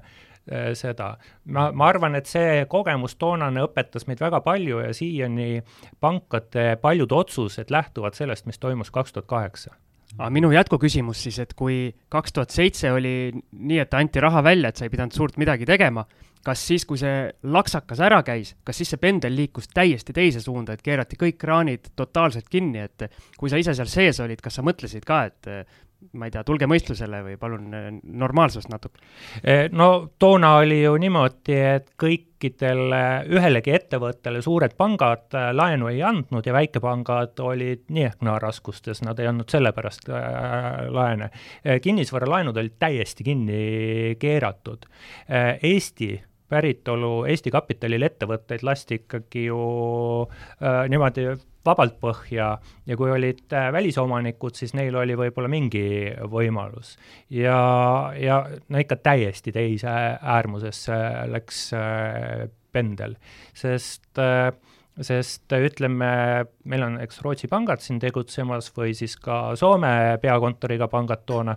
[0.51, 1.15] äh, seda.
[1.45, 5.63] ma, ma arvan, et see kogemus toonane õpetas meid väga palju ja siiani
[5.99, 9.75] pankade paljud otsused lähtuvad sellest, mis toimus kaks tuhat kaheksa
[10.17, 14.71] aga minu jätkuküsimus siis, et kui kaks tuhat seitse oli nii, et anti raha välja,
[14.71, 16.05] et sa ei pidanud suurt midagi tegema,
[16.45, 20.75] kas siis, kui see laksakas ära käis, kas siis see pendel liikus täiesti teise suunda,
[20.75, 23.07] et keerati kõik kraanid totaalselt kinni, et
[23.39, 25.49] kui sa ise seal sees olid, kas sa mõtlesid ka, et
[26.13, 27.71] ma ei tea, tulge mõistusele või palun
[28.03, 29.01] normaalsust natuke?
[29.75, 29.89] no
[30.19, 37.41] toona oli ju niimoodi, et kõikidele, ühelegi ettevõttele suured pangad laenu ei andnud ja väikepangad
[37.45, 41.31] olid nii ehk naa raskustes, nad ei andnud sellepärast äh, laene.
[41.81, 44.85] kinnisvaralaenud olid täiesti kinni keeratud.
[45.63, 46.13] Eesti
[46.49, 49.59] päritolu Eesti kapitalil ettevõtteid lasti ikkagi ju
[50.25, 51.27] äh, niimoodi
[51.65, 52.49] vabalt põhja
[52.85, 55.85] ja kui olid äh, välisomanikud, siis neil oli võib-olla mingi
[56.31, 56.95] võimalus.
[57.29, 57.57] ja,
[58.19, 60.99] ja no ikka täiesti teise äärmusesse
[61.31, 63.15] läks äh, pendel,
[63.55, 64.51] sest äh,
[65.01, 66.09] sest ütleme,
[66.71, 71.55] meil on, eks, Rootsi pangad siin tegutsemas või siis ka Soome peakontoriga pangad toona,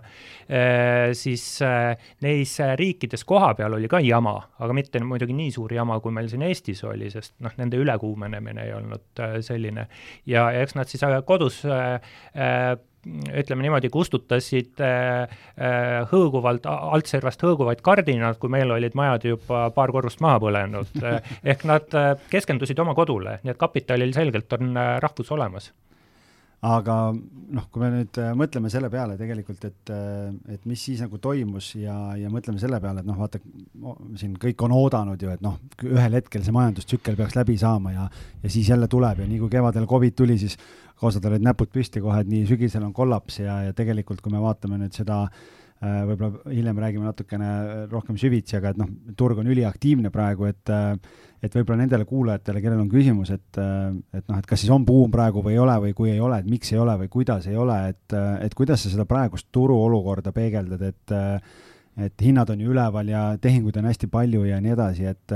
[0.49, 1.93] eh, siis eh,
[2.25, 6.43] neis riikides kohapeal oli ka jama, aga mitte muidugi nii suur jama, kui meil siin
[6.49, 9.87] Eestis oli, sest noh, nende ülekuumenemine ei olnud selline.
[10.25, 11.63] ja, ja eks nad siis kodus
[13.07, 15.23] ütleme niimoodi, kustutasid äh,
[15.55, 20.95] äh, hõõguvalt, altservast hõõguvaid kardinad, kui meil olid majad juba paar korrust maha põlenud.
[21.51, 25.71] ehk nad äh, keskendusid oma kodule, nii et kapitalil selgelt on rahvus olemas
[26.65, 29.91] aga noh, kui me nüüd mõtleme selle peale tegelikult, et,
[30.51, 33.39] et mis siis nagu toimus ja, ja mõtleme selle peale, et noh, vaata,
[34.19, 35.55] siin kõik on oodanud ju, et noh,
[35.87, 38.09] ühel hetkel see majandustsükkel peaks läbi saama ja,
[38.43, 40.59] ja siis jälle tuleb ja nii kui kevadel Covid tuli, siis
[41.07, 44.43] osadel olid näpud püsti kohe, et nii sügisel on kollaps ja, ja tegelikult, kui me
[44.43, 47.53] vaatame nüüd seda äh, võib-olla hiljem räägime natukene
[47.91, 50.91] rohkem süvitsi, aga et noh, turg on üliaktiivne praegu, et äh,
[51.43, 55.11] et võib-olla nendele kuulajatele, kellel on küsimus, et et noh, et kas siis on buum
[55.11, 57.57] praegu või ei ole või kui ei ole, et miks ei ole või kuidas ei
[57.57, 61.17] ole, et et kuidas sa seda praegust turuolukorda peegeldad, et
[61.99, 65.33] et hinnad on ju üleval ja tehinguid on hästi palju ja nii edasi, et,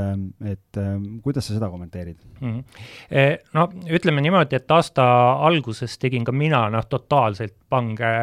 [0.47, 0.79] et
[1.25, 2.53] kuidas sa seda kommenteerid mm?
[2.53, 3.41] -hmm.
[3.57, 5.05] no ütleme niimoodi, et aasta
[5.47, 8.13] alguses tegin ka mina noh, totaalselt pange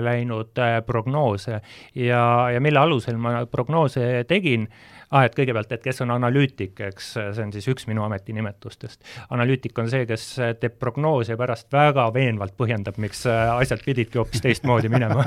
[0.00, 1.60] läinud äh, prognoose
[1.94, 2.24] ja,
[2.54, 4.68] ja mille alusel ma prognoose tegin
[5.10, 9.02] ah, et kõigepealt, et kes on analüütik, eks see on siis üks minu ametinimetustest.
[9.34, 10.26] analüütik on see, kes
[10.60, 15.26] teeb prognoose ja pärast väga veenvalt põhjendab, miks asjad pididki hoopis teistmoodi minema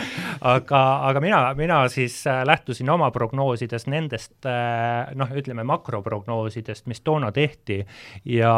[0.54, 4.48] aga, aga mina, mina siis lähtusin oma prognoosides nendest
[5.18, 7.80] noh, ütleme makroprognoosidest, mis toona tehti
[8.24, 8.54] ja,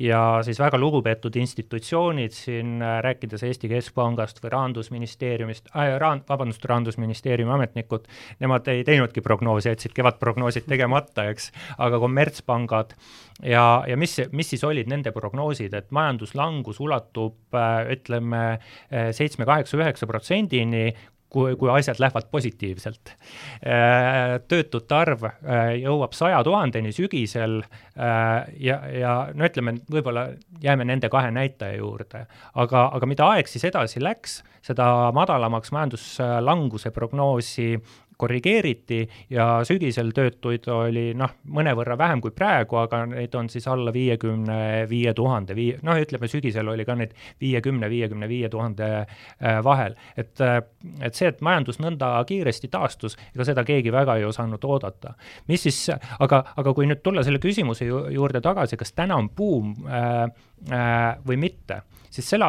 [0.00, 7.52] ja siis väga lugupeetud institutsioonid siin, rääkides Eesti Keskpangast või Rahandusministeeriumist äh,, raan-, vabandust, Rahandusministeeriumi
[7.58, 8.08] ametnikud,
[8.40, 11.50] nemad ei teinudki prognoosi, jätsidki kevadprognoosid tegemata, eks,
[11.82, 12.94] aga kommertspangad
[13.42, 17.58] ja, ja mis, mis siis olid nende prognoosid, et majanduslangus ulatub
[17.92, 18.46] ütleme
[19.16, 20.90] seitsme, kaheksa, üheksa protsendini,
[21.32, 23.12] kui, kui asjad lähevad positiivselt.
[24.48, 25.26] töötute arv
[25.80, 27.60] jõuab saja tuhandeni sügisel
[27.96, 30.28] ja, ja no ütleme, võib-olla
[30.62, 36.90] jääme nende kahe näitaja juurde, aga, aga mida aeg siis edasi läks, seda madalamaks majanduslanguse
[36.94, 37.74] prognoosi
[38.16, 39.00] korrigeeriti
[39.30, 44.86] ja sügisel töötuid oli noh, mõnevõrra vähem kui praegu, aga neid on siis alla viiekümne
[44.90, 49.96] viie tuhande, vii-, noh, ütleme sügisel oli ka neid viiekümne, viiekümne viie tuhande äh, vahel.
[50.16, 50.60] et, äh,
[51.00, 55.14] et see, et majandus nõnda kiiresti taastus, ega seda keegi väga ei osanud oodata.
[55.48, 59.30] mis siis, aga, aga kui nüüd tulla selle küsimuse ju, juurde tagasi, kas täna on
[59.36, 60.24] buum äh,
[60.72, 62.48] äh, või mitte siis selle,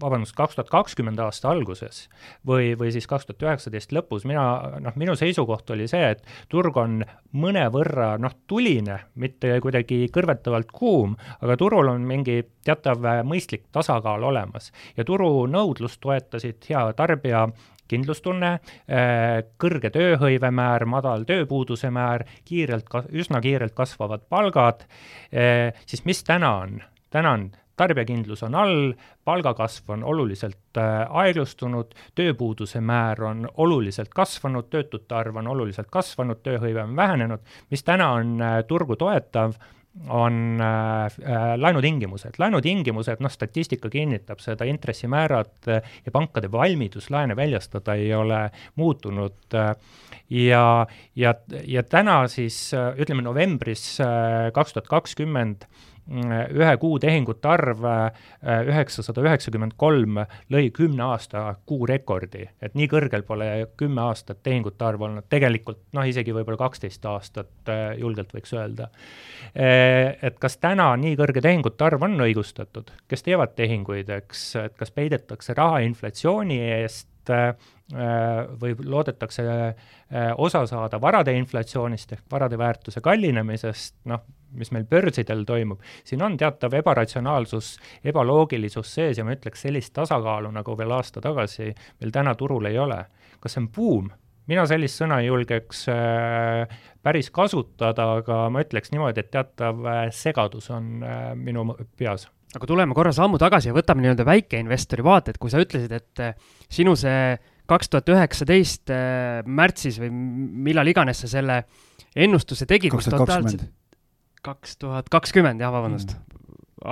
[0.00, 2.06] vabandust, kaks tuhat kakskümmend aasta alguses
[2.46, 4.44] või, või siis kaks tuhat üheksateist lõpus mina,
[4.84, 7.00] noh, minu seisukoht oli see, et turg on
[7.38, 14.72] mõnevõrra noh, tuline, mitte kuidagi kõrvetavalt kuum, aga turul on mingi teatav mõistlik tasakaal olemas
[14.96, 17.46] ja turu nõudlust toetasid hea tarbija
[17.88, 18.50] kindlustunne,
[18.88, 24.84] eh, kõrge tööhõivemäär, madal tööpuuduse määr, kiirelt, üsna kiirelt kasvavad palgad,
[25.32, 26.82] eh, siis mis täna on?
[27.10, 28.92] täna on tarbijakindlus on all,
[29.24, 36.42] palgakasv on oluliselt äh, aeglustunud, tööpuuduse määr on oluliselt kasvanud, töötute arv on oluliselt kasvanud,
[36.44, 39.58] tööhõive on vähenenud, mis täna on äh, turgu toetav,
[40.06, 42.38] on äh, äh, laenutingimused.
[42.38, 49.54] laenutingimused, noh, statistika kinnitab seda, intressimäärad äh, ja pankade valmidus laene väljastada ei ole muutunud
[49.54, 49.74] äh,
[50.30, 50.86] ja,
[51.16, 51.34] ja,
[51.66, 53.98] ja täna siis äh, ütleme novembris
[54.54, 55.66] kaks tuhat kakskümmend
[56.08, 58.12] ühe kuu tehingute arv äh,
[58.68, 63.48] üheksasada üheksakümmend kolm lõi kümne aasta kuurekordi, et nii kõrgel pole
[63.80, 68.88] kümme aastat tehingute arv olnud, tegelikult noh, isegi võib-olla kaksteist aastat äh, julgelt võiks öelda.
[69.52, 74.76] Äh, et kas täna nii kõrge tehingute arv on õigustatud, kes teevad tehinguid, eks, et
[74.80, 79.44] kas peidetakse raha inflatsiooni eest, või loodetakse
[80.36, 86.36] osa saada varade inflatsioonist ehk varade väärtuse kallinemisest, noh, mis meil börsidel toimub, siin on
[86.36, 92.34] teatav ebaratsionaalsus, ebaloogilisus sees ja ma ütleks, sellist tasakaalu, nagu veel aasta tagasi meil täna
[92.36, 93.04] turul ei ole.
[93.40, 94.10] kas see on buum?
[94.48, 100.02] mina sellist sõna ei julgeks äh, päris kasutada, aga ma ütleks niimoodi, et teatav äh,
[100.14, 101.66] segadus on äh, minu
[101.98, 102.28] peas.
[102.56, 106.22] Aga tuleme korra sammu tagasi ja võtame nii-öelda väikeinvestori vaate, et kui sa ütlesid, et
[106.72, 107.36] sinu see
[107.68, 108.92] kaks tuhat üheksateist
[109.44, 110.08] märtsis või
[110.68, 111.60] millal iganes sa selle
[112.16, 113.68] ennustuse tegid, tuhat kakskümmend.
[114.46, 116.14] kaks tuhat kakskümmend, jah, vabandust.
[116.16, 116.24] Mm.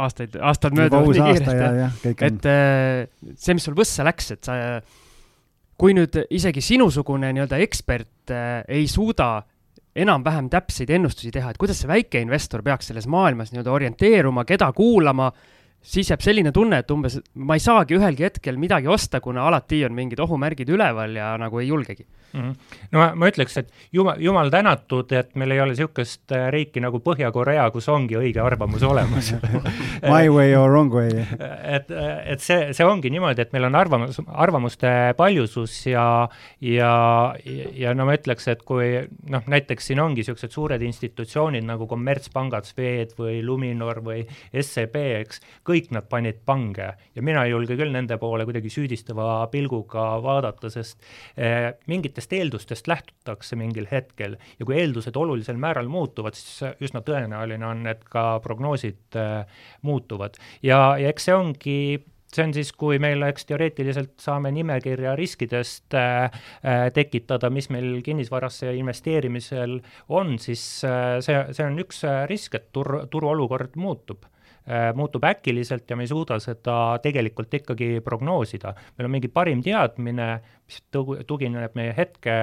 [0.03, 3.03] aastaid, aastad mööduvad nii kiiresti, et äh,
[3.38, 4.57] see, mis sul võssa läks, et sa,
[5.79, 9.45] kui nüüd isegi sinusugune nii-öelda ekspert ei suuda
[9.96, 15.30] enam-vähem täpseid ennustusi teha, et kuidas see väikeinvestor peaks selles maailmas nii-öelda orienteeruma, keda kuulama,
[15.87, 19.85] siis jääb selline tunne, et umbes ma ei saagi ühelgi hetkel midagi osta, kuna alati
[19.87, 22.40] on mingid ohumärgid üleval ja nagu ei julgegi mm.
[22.40, 22.55] -hmm.
[22.92, 26.81] no ma, ma ütleks, et jumal, jumal tänatud, et meil ei ole niisugust äh, riiki
[26.81, 29.33] nagu Põhja-Korea, kus ongi õige arvamus olemas
[30.12, 31.11] My way or wrong way.
[31.77, 31.90] et,
[32.25, 36.29] et see, see ongi niimoodi, et meil on arvamus, arvamuste paljusus ja,
[36.61, 36.92] ja,
[37.75, 38.92] ja no ma ütleks, et kui
[39.31, 45.42] noh, näiteks siin ongi niisugused suured institutsioonid nagu kommertspangad, Swed või Luminor või SEB, eks,
[45.66, 46.89] kõik nad panid pange.
[47.15, 50.99] Ja mina ei julge küll nende poole kuidagi süüdistava pilguga vaadata, sest
[51.37, 54.37] eh, mingitest eeldustest lähtutakse mingil hetkel.
[54.59, 60.37] Ja kui eeldused olulisel määral muutuvad, siis üsna tõenäoline on, et ka prognoosid äh, muutuvad.
[60.62, 61.79] ja, ja eks see ongi
[62.37, 66.31] see on siis, kui meil, eks teoreetiliselt saame nimekirja riskidest äh,
[66.95, 73.07] tekitada, mis meil kinnisvarasse investeerimisel on, siis äh, see, see on üks risk, et tur,
[73.12, 74.27] turuolukord muutub
[74.94, 78.72] muutub äkiliselt ja me ei suuda seda tegelikult ikkagi prognoosida.
[78.98, 80.83] meil on mingi parim teadmine, mis
[81.26, 82.37] tugineb meie hetke,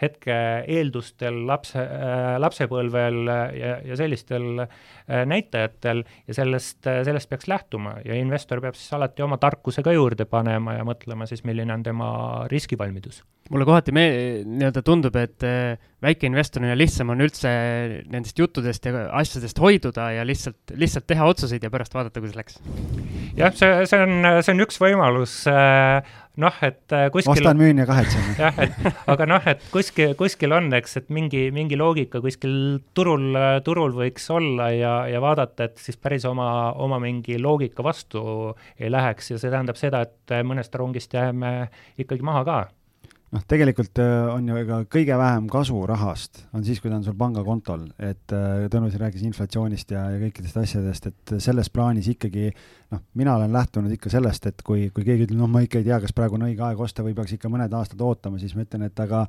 [0.00, 0.36] hetke
[0.72, 8.16] eeldustel, lapse äh,, lapsepõlvel ja, ja sellistel äh, näitajatel ja sellest, sellest peaks lähtuma ja
[8.16, 12.10] investor peab siis alati oma tarkuse ka juurde panema ja mõtlema siis, milline on tema
[12.52, 13.22] riskivalmidus.
[13.50, 17.50] mulle kohati me-, nii-öelda tundub, et äh, väikeinvestorina lihtsam on üldse
[18.08, 22.60] nendest juttudest ja asjadest hoiduda ja lihtsalt, lihtsalt teha otsuseid ja pärast vaadata, kuidas läks.
[23.36, 27.82] jah, see, see on, see on üks võimalus äh, noh, et äh, kuskil ostan, müün
[27.82, 28.30] ja kahetsen.
[28.44, 28.76] jah, et
[29.12, 32.56] aga noh, et kuskil, kuskil on, eks, et mingi, mingi loogika kuskil
[32.96, 38.22] turul, turul võiks olla ja, ja vaadata, et siis päris oma, oma mingi loogika vastu
[38.78, 41.54] ei läheks ja see tähendab seda, et mõnest rongist jääme
[42.00, 42.58] ikkagi maha ka
[43.34, 47.04] noh, tegelikult äh, on ju ega kõige vähem kasu rahast on siis, kui ta on
[47.06, 52.08] sul pangakontol, et äh, Tõnu siin rääkis inflatsioonist ja, ja kõikidest asjadest, et selles plaanis
[52.12, 52.48] ikkagi
[52.94, 55.88] noh, mina olen lähtunud ikka sellest, et kui, kui keegi ütleb, noh, ma ikka ei
[55.88, 58.66] tea, kas praegu on õige aeg osta või peaks ikka mõned aastad ootama, siis ma
[58.66, 59.26] ütlen, et aga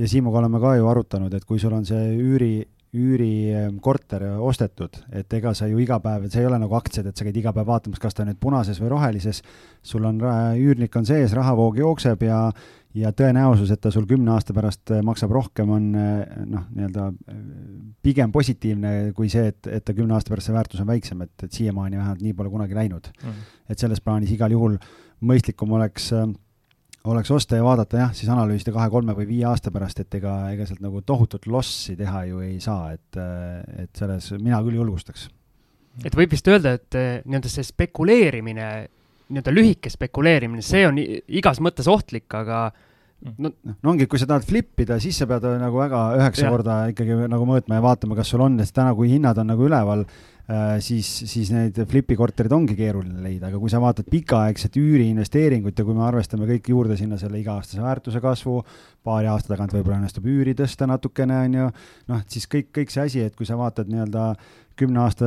[0.00, 2.54] ja Siimuga oleme ka ju arutanud, et kui sul on see üüri,
[2.96, 7.26] üürikorter ostetud, et ega sa ju iga päev, see ei ole nagu aktsiad, et sa
[7.26, 9.44] käid iga päev vaatamas, kas ta nüüd punases või rohelises,
[9.82, 10.18] sul on,
[10.58, 12.48] üürnik on sees, rahavoog jookseb ja
[12.96, 17.06] ja tõenäosus, et ta sul kümne aasta pärast äh, maksab rohkem, on äh, noh, nii-öelda
[17.10, 17.36] äh,
[18.02, 21.34] pigem positiivne kui see, et, et ta kümne aasta pärast see väärtus on väiksem, et,
[21.46, 23.28] et siiamaani vähemalt nii pole kunagi läinud mm.
[23.28, 23.58] -hmm.
[23.70, 24.78] et selles plaanis igal juhul
[25.22, 26.26] mõistlikum oleks äh,
[27.04, 30.66] oleks osta ja vaadata jah, siis analüüsida kahe-kolme või viie aasta pärast, et ega, ega
[30.68, 33.20] sealt nagu tohutut lossi teha ju ei saa, et,
[33.80, 35.28] et selles mina küll julgustaks.
[36.04, 38.70] et võib vist öelda, et nii-öelda see spekuleerimine
[39.30, 43.36] nii-öelda lühike spekuleerimine, see on igas mõttes ohtlik, aga mm.
[43.38, 46.82] no, no ongi, kui sa tahad flip ida, siis sa pead nagu väga üheksa korda
[46.92, 50.04] ikkagi nagu mõõtma ja vaatama, kas sul on, sest täna, kui hinnad on nagu üleval
[50.82, 55.86] siis, siis neid flipi korterid ongi keeruline leida, aga kui sa vaatad pikaaegset üüriinvesteeringut ja
[55.86, 58.60] kui me arvestame kõik juurde sinna selle iga-aastase väärtuse kasvu,
[59.06, 61.68] paari aasta tagant võib-olla õnnestub üüri tõsta natukene, on ju,
[62.10, 64.26] noh, et siis kõik, kõik see asi, et kui sa vaatad nii-öelda
[64.80, 65.26] kümne aasta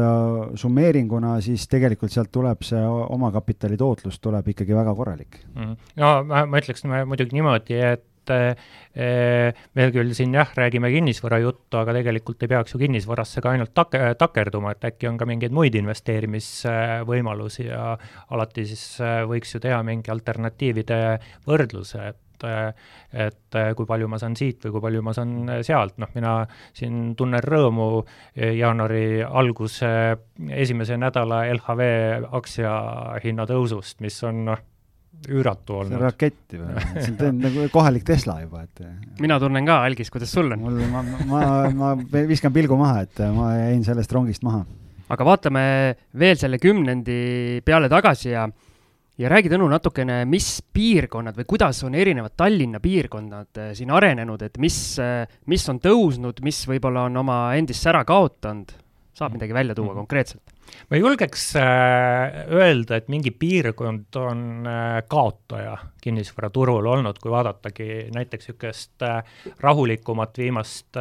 [0.60, 5.62] summeeringuna, siis tegelikult sealt tuleb see omakapitali tootlus tuleb ikkagi väga korralik mm.
[5.62, 5.92] -hmm.
[6.02, 11.78] no ma, ma ütleks muidugi niimoodi, et eh, me küll siin jah, räägime kinnisvara juttu,
[11.80, 15.56] aga tegelikult ei peaks ju kinnisvarasse ka ainult tak-, takerduma, et äkki on ka mingeid
[15.56, 17.94] muid investeerimisvõimalusi ja
[18.30, 21.00] alati siis eh, võiks ju teha mingi alternatiivide
[21.48, 22.76] võrdluse, et et,
[23.16, 26.34] et kui palju ma saan siit või kui palju ma saan sealt, noh, mina
[26.76, 27.86] siin tunnen rõõmu
[28.36, 29.88] jaanuari alguse
[30.52, 31.88] esimese nädala LHV
[32.36, 34.66] aktsiahinna tõusust, mis on noh,
[35.32, 36.02] üüratu olnud.
[36.02, 36.84] raketti või?
[37.04, 38.84] see on nagu kohalik Tesla juba, et.
[39.24, 40.64] mina tunnen ka, Algis, kuidas sul on?
[40.66, 41.42] mul, ma, ma,
[41.78, 44.64] ma viskan pilgu maha, et ma jäin sellest rongist maha.
[45.14, 45.66] aga vaatame
[46.20, 48.48] veel selle kümnendi peale tagasi ja
[49.18, 54.42] ja räägi, Tõnu, natukene, mis piirkonnad või kuidas on erinevad Tallinna piirkonnad äh, siin arenenud,
[54.42, 58.74] et mis, äh, mis on tõusnud, mis võib-olla on oma endist sära kaotanud,
[59.13, 59.95] saab midagi välja tuua -hmm.
[59.95, 60.41] konkreetselt?
[60.89, 61.63] ma julgeks äh,
[62.52, 64.65] öelda, et mingi piirkond on
[65.08, 69.06] kaotaja kinnisvaraturul olnud, kui vaadatagi näiteks niisugust
[69.60, 70.97] rahulikumat viimast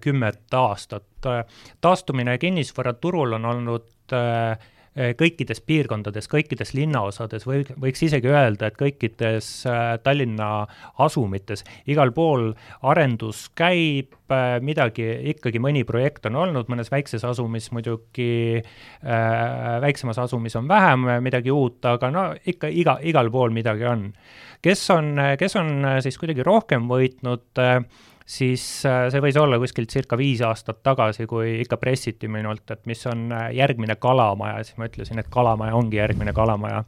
[0.00, 1.04] kümmet aastat.
[1.80, 4.58] taastumine kinnisvaraturul on olnud äh,
[4.96, 10.50] kõikides piirkondades, kõikides linnaosades või võiks isegi öelda, et kõikides äh, Tallinna
[11.02, 12.48] asumites, igal pool
[12.86, 20.20] arendus käib, äh, midagi, ikkagi mõni projekt on olnud, mõnes väikses asumis muidugi äh,, väiksemas
[20.24, 24.08] asumis on vähem midagi uut, aga no ikka iga, igal pool midagi on.
[24.64, 27.82] kes on, kes on siis kuidagi rohkem võitnud äh,
[28.26, 32.82] siis äh, see võis olla kuskil circa viis aastat tagasi, kui ikka pressiti minult, et
[32.90, 36.82] mis on äh, järgmine kalamaja, siis ma ütlesin, et kalamaja ongi järgmine kalamaja.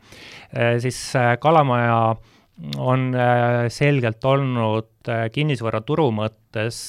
[0.51, 1.01] Äh, siis
[1.41, 2.17] kalamaja
[2.83, 3.13] on
[3.71, 6.81] selgelt olnud kinnisvaraturu mõttes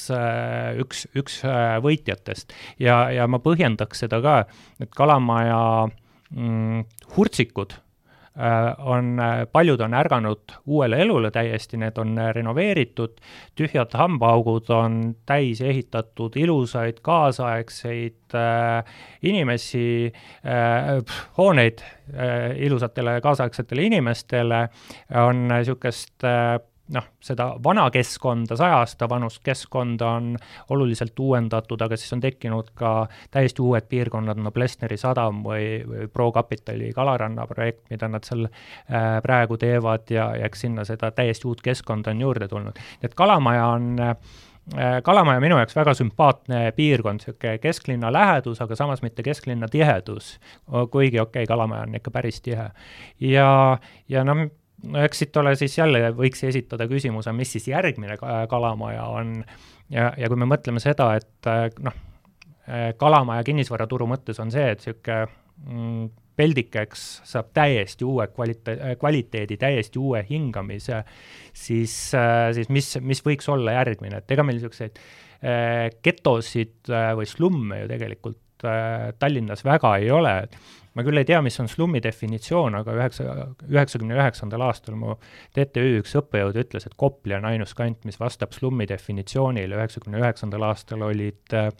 [0.82, 1.36] üks, üks
[1.84, 2.50] võitjatest
[2.82, 4.34] ja, ja ma põhjendaks seda ka,
[4.82, 6.82] et kalamaja mm,
[7.14, 7.76] hurtsikud
[8.78, 13.18] on, äh, paljud on ärganud uuele elule täiesti, need on äh, renoveeritud,
[13.58, 18.84] tühjad hambaaugud on täis ehitatud ilusaid kaasaegseid äh,
[19.22, 20.12] inimesi
[20.46, 21.02] äh,,
[21.38, 24.68] hooneid äh, ilusatele kaasaegsetele inimestele,
[25.26, 26.60] on niisugust äh,
[26.94, 30.34] noh, seda vana keskkonda, saja aasta vanust keskkonda on
[30.74, 32.92] oluliselt uuendatud, aga siis on tekkinud ka
[33.30, 38.46] täiesti uued piirkonnad, no Plessneri sadam või, või Pro Capitali Kalaranna projekt, mida nad seal
[38.46, 42.78] äh, praegu teevad ja, ja eks sinna seda täiesti uut keskkonda on juurde tulnud.
[43.02, 44.14] et Kalamaja on äh,
[45.02, 50.36] Kalamaja minu jaoks väga sümpaatne piirkond, niisugune kesklinna lähedus, aga samas mitte kesklinna tihedus,
[50.90, 52.70] kuigi okei okay,, Kalamaja on ikka päris tihe.
[53.20, 53.78] ja,
[54.08, 54.46] ja noh,
[54.88, 58.16] no eks siit ole siis jälle, võiks esitada küsimuse, mis siis järgmine
[58.50, 59.36] kalamaja on.
[59.90, 61.96] Ja, ja kui me mõtleme seda, et äh, noh,
[62.68, 65.24] äh, kalamaja kinnisvaraturu mõttes on see, et niisugune
[65.66, 66.10] mm,
[66.40, 71.02] peldikeks saab täiesti uue kvalite-, kvaliteedi, täiesti uue hingamise,
[71.52, 75.02] siis, äh, siis mis, mis võiks olla järgmine, et ega meil niisuguseid
[76.04, 78.64] getosid või slumme ju tegelikult
[79.16, 80.58] Tallinnas väga ei ole, et
[80.94, 83.34] ma küll ei tea, mis on slummi definitsioon, aga üheksa,
[83.68, 85.16] üheksakümne üheksandal aastal mu
[85.56, 90.66] TTÜ üks õppejõud ütles, et Kopli on ainus kant, mis vastab slummi definitsioonile, üheksakümne üheksandal
[90.70, 91.70] aastal olid äh,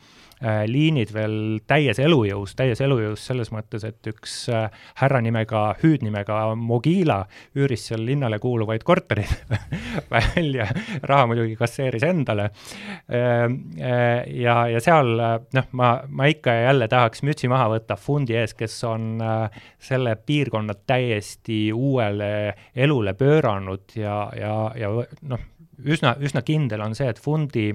[0.40, 1.34] liinid veel
[1.68, 4.70] täies elujõus, täies elujõus selles mõttes, et üks äh,
[5.00, 7.20] härra nimega, hüüdnimega Mogila
[7.58, 9.34] üüris seal linnale kuuluvaid korterid
[10.14, 10.68] välja,
[11.02, 13.44] raha muidugi kasseeris endale äh,.
[13.84, 14.08] äh
[14.40, 18.54] ja, ja seal noh, ma, ma ikka ja jälle tahaks mütsi maha võtta fundi ees,
[18.56, 24.92] kes on äh, selle piirkonna täiesti uuele elule pööranud ja, ja, ja
[25.28, 25.48] noh,
[25.84, 27.70] üsna, üsna kindel on see, et fundi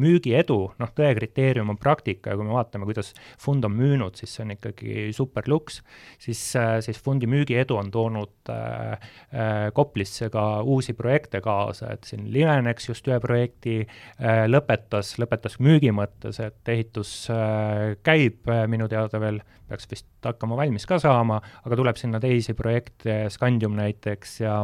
[0.00, 4.34] müügiedu, noh, tõe kriteerium on praktika ja kui me vaatame, kuidas fund on müünud, siis
[4.36, 5.80] see on ikkagi super luks,
[6.22, 8.92] siis, äh, siis fundi müügiedu on toonud äh,
[9.32, 15.58] äh, Koplisse ka uusi projekte kaasa, et siin Linenex just ühe projekti äh, lõpetas, lõpetas
[15.62, 21.00] müügi mõttes, et ehitus äh, käib äh, minu teada veel, peaks vist hakkama valmis ka
[21.02, 24.60] saama, aga tuleb sinna teisi projekte, Scandium näiteks ja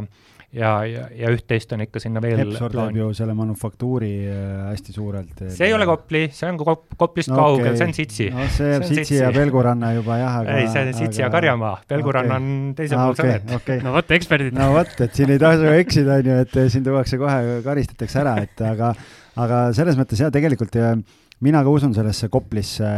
[0.52, 4.94] ja, ja, ja üht-teist on ikka sinna veel Hepsor teeb ju selle manufaktuuri äh, hästi
[4.94, 5.44] suurelt.
[5.54, 8.28] see ei ole Kopli, see on Kop-, Koplist no, kaugel okay., see on Sitsi.
[8.34, 11.24] no see jääb Sitsi ja Pelguranna juba jah, aga ei, see on Sitsi aga...
[11.24, 12.36] ja Karjamaa, Pelgurann okay.
[12.36, 13.84] on teisel ah, pool okay, sõnet okay..
[13.86, 14.58] no vot, eksperdid.
[14.58, 18.36] no vot, et siin ei tasu eksida, on ju, et siin tuuakse kohe, karistatakse ära,
[18.44, 18.92] et aga,
[19.40, 20.76] aga selles mõttes jah, tegelikult
[21.42, 22.92] mina ka usun sellesse Koplisse,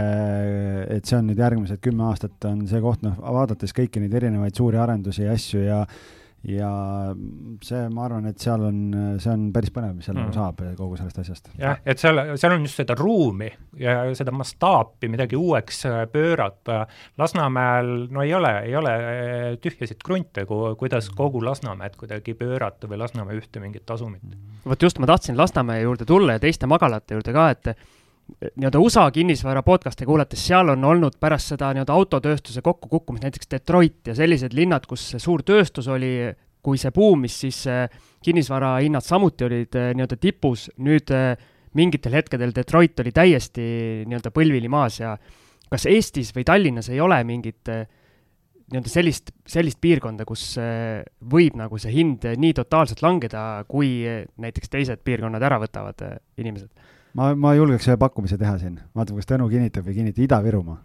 [0.91, 4.59] et see on nüüd järgmised kümme aastat on see koht, noh, vaadates kõiki neid erinevaid
[4.59, 5.81] suuri arendusi ja asju ja
[6.49, 6.71] ja
[7.65, 8.81] see, ma arvan, et seal on,
[9.23, 10.37] see on päris põnev, mis seal nagu mm.
[10.37, 11.49] saab kogu sellest asjast.
[11.61, 13.49] jah, et seal, seal on just seda ruumi
[13.81, 16.83] ja seda mastaapi midagi uueks äh, pöörata.
[17.21, 23.01] Lasnamäel no ei ole, ei ole äh, tühjasid krunte, kuidas kogu Lasnamäed kuidagi pöörata või
[23.01, 24.37] Lasnamäe ühte mingit asumit.
[24.69, 27.73] vot just, ma tahtsin Lasnamäe juurde tulla ja teiste magalate juurde ka, et
[28.25, 34.09] nii-öelda USA kinnisvara podcast'e kuulates, seal on olnud pärast seda nii-öelda autotööstuse kokkukukkumist näiteks Detroit
[34.09, 36.33] ja sellised linnad, kus suur tööstus oli,
[36.65, 37.85] kui see buumis, siis äh,
[38.25, 41.35] kinnisvara hinnad samuti olid äh, nii-öelda tipus, nüüd äh,
[41.77, 43.67] mingitel hetkedel Detroit oli täiesti
[44.09, 45.17] nii-öelda põlvili maas ja
[45.69, 50.55] kas Eestis või Tallinnas ei ole mingit nii-öelda sellist, sellist piirkonda, kus
[51.33, 53.99] võib nagu see hind nii totaalselt langeda, kui
[54.41, 56.07] näiteks teised piirkonnad ära võtavad
[56.41, 56.71] inimesed?
[57.19, 60.79] Ma, ma julgeks ühe pakkumise teha siin, vaatame, kas Tõnu kinnitab või ei kinnita, Ida-Virumaa.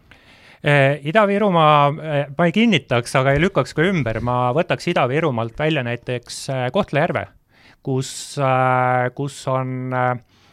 [1.10, 1.76] Ida-Virumaa,
[2.36, 6.42] ma ei kinnitaks, aga ei lükkaks ka ümber, ma võtaks Ida-Virumaalt välja näiteks
[6.76, 7.30] Kohtla-Järve,
[7.86, 8.12] kus,
[9.16, 9.96] kus on,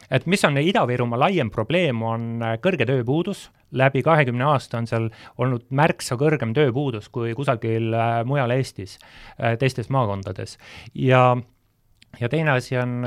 [0.07, 5.09] et mis on Ida-Virumaa laiem probleem, on kõrge tööpuudus, läbi kahekümne aasta on seal
[5.43, 7.91] olnud märksa kõrgem tööpuudus kui kusagil
[8.25, 8.95] mujal Eestis,
[9.59, 10.55] teistes maakondades.
[10.95, 11.35] ja,
[12.15, 13.01] ja teine asi on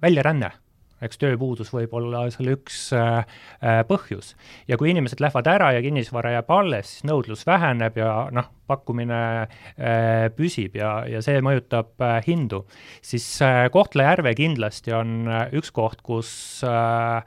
[0.00, 0.54] väljaränne
[1.02, 3.24] eks tööpuudus võib olla selle üks äh,
[3.60, 4.34] äh, põhjus.
[4.68, 9.22] ja kui inimesed lähevad ära ja kinnisvara jääb alles, siis nõudlus väheneb ja noh, pakkumine
[9.44, 12.64] äh, püsib ja, ja see mõjutab hindu,
[13.04, 13.26] siis
[13.72, 16.30] Kohtla-Järve kindlasti on üks koht, kus
[16.64, 17.22] Äh,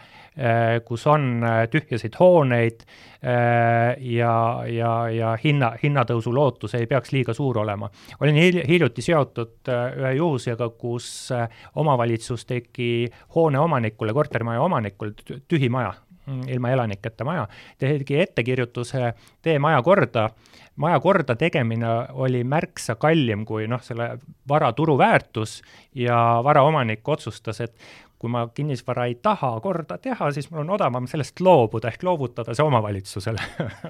[0.86, 7.34] kus on äh, tühjasid hooneid äh, ja, ja, ja hinna, hinnatõusu lootus ei peaks liiga
[7.34, 7.90] suur olema.
[8.20, 11.32] olin hil-, hiljuti seotud ühe juhusega, kus
[11.76, 15.96] omavalitsus tegi hoone omanikule, kortermaja omanikule tühi maja,
[16.28, 17.48] mm, ilma elaniketa maja,
[17.82, 20.30] tegi ettekirjutuse Tee maja korda,
[20.76, 24.18] maja korda tegemine oli märksa kallim kui noh, selle
[24.50, 25.62] vara turuväärtus
[25.96, 27.74] ja varaomanik otsustas, et
[28.20, 32.56] kui ma kinnisvara ei taha korda teha, siis mul on odavam sellest loobuda ehk loovutada
[32.58, 33.44] see omavalitsusele.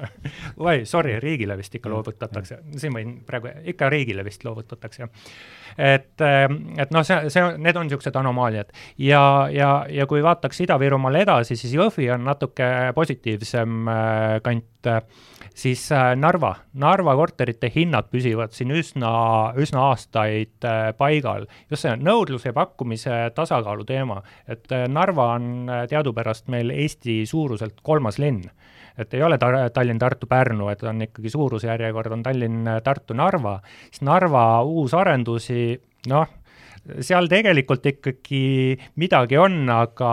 [0.65, 5.07] Või sorry, riigile vist ikka loovutatakse, siin võin praegu, ikka riigile vist loovutatakse.
[5.78, 8.73] et, ähm, et noh, see, see, need on niisugused anomaaliad.
[8.97, 15.01] Ja, ja, ja kui vaataks Ida-Virumaale edasi, siis Jõhvi on natuke positiivsem äh, kant äh,
[15.57, 19.11] siis äh, Narva, Narva korterite hinnad püsivad siin üsna,
[19.57, 20.67] üsna aastaid
[20.97, 21.47] paigal.
[21.69, 24.16] just see nõudluse ja pakkumise tasakaalu teema,
[24.47, 28.43] et äh, Narva on teadupärast meil Eesti suuruselt kolmas linn.
[28.97, 33.59] Et ei ole ta-, Tallinn, Tartu, Pärnu, et on ikkagi suurusjärjekord on Tallinn, Tartu, Narva,
[33.91, 35.76] siis Narva uusarendusi,
[36.09, 36.28] noh,
[37.03, 40.11] seal tegelikult ikkagi midagi on, aga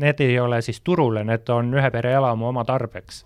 [0.00, 3.22] need ei ole siis turule, need on ühe pere elamu oma tarbeks.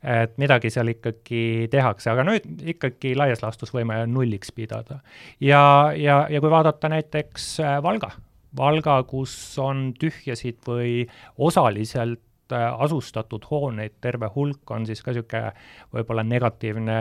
[0.00, 5.02] Et midagi seal ikkagi tehakse, aga nüüd ikkagi laias laastus võime nulliks pidada.
[5.40, 8.14] ja, ja, ja kui vaadata näiteks äh, Valga,
[8.56, 9.32] Valga, kus
[9.62, 11.04] on tühjasid või
[11.38, 15.52] osaliselt äh, asustatud hooneid terve hulk, on siis ka niisugune
[15.94, 16.96] võib-olla negatiivne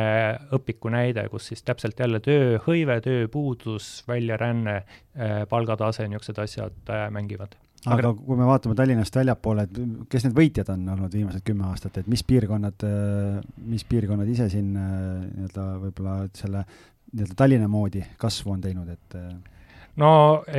[0.55, 4.77] õpiku näide, kus siis täpselt jälle tööhõive, tööpuudus, väljaränne,
[5.17, 10.67] äh, palgatase, niisugused asjad mängivad aga kui me vaatame Tallinnast väljapoole, et kes need võitjad
[10.73, 12.83] on olnud viimased kümme aastat, et mis piirkonnad,
[13.71, 16.65] mis piirkonnad ise siin nii-öelda võib-olla selle
[17.13, 19.15] nii-öelda Tallinna moodi kasvu on teinud, et?
[19.99, 20.11] No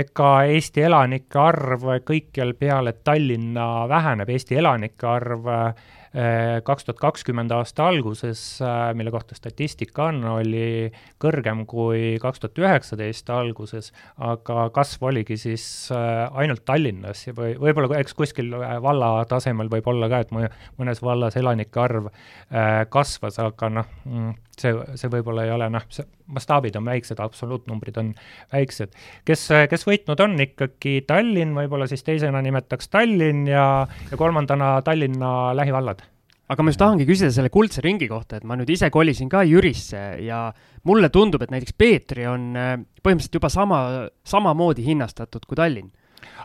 [0.03, 5.89] ega Eesti elanike arv kõikjal peale Tallinna väheneb, Eesti elanike arv äh,
[6.67, 10.91] kaks tuhat kakskümmend aasta alguses, äh, mille kohta statistika on, oli
[11.23, 18.01] kõrgem kui kaks tuhat üheksateist alguses, aga kasv oligi siis äh, ainult Tallinnas või võib-olla
[18.03, 22.11] eks kuskil äh, valla tasemel võib olla ka, et mõnes vallas elanike arv
[22.91, 27.97] kasvas, aga noh, mm, see, see võib-olla ei ole noh, see mastaabid on väiksed, absoluutnumbrid
[28.03, 28.13] on
[28.53, 28.95] väiksed.
[29.27, 33.65] kes, kes võitnud on ikkagi Tallinn, võib-olla siis teisena nimetaks Tallinn ja,
[34.11, 36.00] ja kolmandana Tallinna lähivallad
[36.51, 39.45] aga ma just tahangi küsida selle kuldse ringi kohta, et ma nüüd ise kolisin ka
[39.47, 40.49] Jürisse ja
[40.89, 42.75] mulle tundub, et näiteks Peetri on äh,
[43.05, 43.81] põhimõtteliselt juba sama,
[44.27, 45.93] samamoodi hinnastatud kui Tallinn.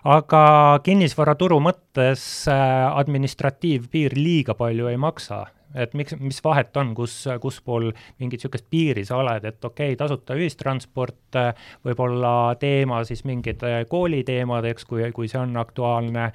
[0.06, 0.46] Aga
[0.86, 2.62] kinnisvaraturu mõttes äh,
[3.02, 5.42] administratiivpiir liiga palju ei maksa,
[5.76, 7.90] et miks, mis vahet on, kus, kuspool
[8.22, 13.26] mingit niisugust piiri sa oled, et okei okay,, tasuta ühistransport äh, võib olla teema, siis
[13.26, 16.30] mingid kooliteemad, eks, kui, kui see on aktuaalne,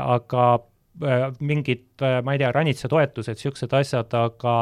[0.00, 0.46] aga
[1.40, 4.54] mingid, äh, ma ei tea, ranitsatoetused, niisugused asjad, aga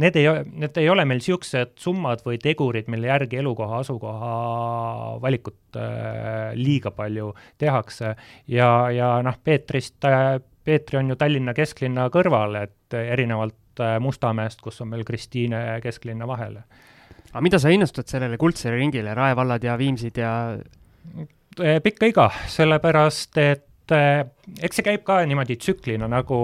[0.00, 0.28] need ei,
[0.62, 4.30] need ei ole meil niisugused summad või tegurid, mille järgi elukoha, asukoha
[5.22, 8.14] valikut äh, liiga palju tehakse
[8.48, 10.00] ja, ja noh, Peetrist,
[10.64, 16.60] Peetri on ju Tallinna kesklinna kõrval, et erinevalt Mustamäest, kus on meil Kristiine kesklinna vahel.
[17.32, 20.54] aga mida sa innustad sellele kuldsele ringile, Rae vallad ja Viimsid ja?
[21.82, 26.38] pikka iga, sellepärast et eks see käib ka niimoodi tsüklina nagu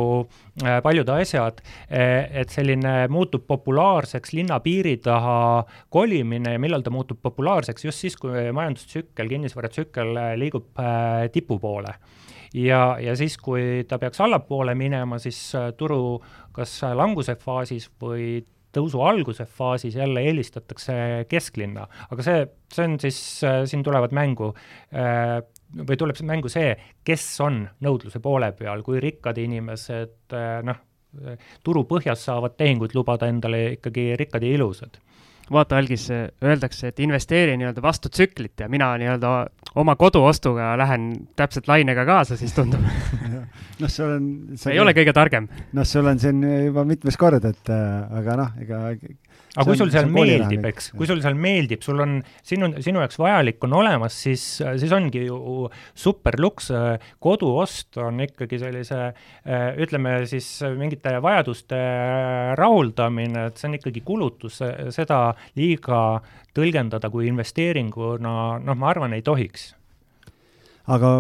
[0.63, 6.93] äh, paljud asjad, äh, et selline muutub populaarseks linna piiri taha kolimine ja millal ta
[6.93, 10.71] muutub populaarseks, just siis, kui majandustsükkel, kinnisvaratsükkel liigub
[11.33, 11.95] tipu poole.
[12.57, 15.39] Ja, ja siis, kui ta peaks allapoole minema, siis
[15.79, 16.19] turu
[16.53, 18.41] kas languse faasis või
[18.75, 23.23] tõusu alguse faasis jälle eelistatakse kesklinna, aga see, see on siis,
[23.71, 24.53] siin tulevad mängu
[25.77, 26.73] või tuleb mängu see,
[27.05, 30.87] kes on nõudluse poole peal, kui rikkad inimesed eh, noh,
[31.67, 35.01] turu põhjas saavad tehinguid lubada endale ikkagi rikkad ja ilusad
[35.51, 36.07] vaata, algis,
[36.45, 39.31] öeldakse, et investeeri nii-öelda vastu tsüklit ja mina nii-öelda
[39.81, 42.85] oma koduostuga lähen täpselt lainega kaasa, siis tundub
[43.83, 44.29] noh, sul on.
[44.71, 45.49] ei ole kõige targem.
[45.77, 48.83] noh, sul on siin juba mitmes kord, et äh, aga noh, ega
[49.57, 53.19] aga kui sul seal meeldib, eks, kui sul seal meeldib, sul on, sinu, sinu jaoks
[53.21, 55.67] vajalik on olemas, siis, siis ongi ju
[55.99, 56.71] super luks,
[57.23, 59.01] koduost on ikkagi sellise
[59.83, 61.81] ütleme siis mingite vajaduste
[62.61, 64.61] rahuldamine, et see on ikkagi kulutus,
[64.95, 65.21] seda
[65.59, 66.21] liiga
[66.55, 69.73] tõlgendada kui investeeringuna, noh, ma arvan, ei tohiks
[70.91, 71.11] aga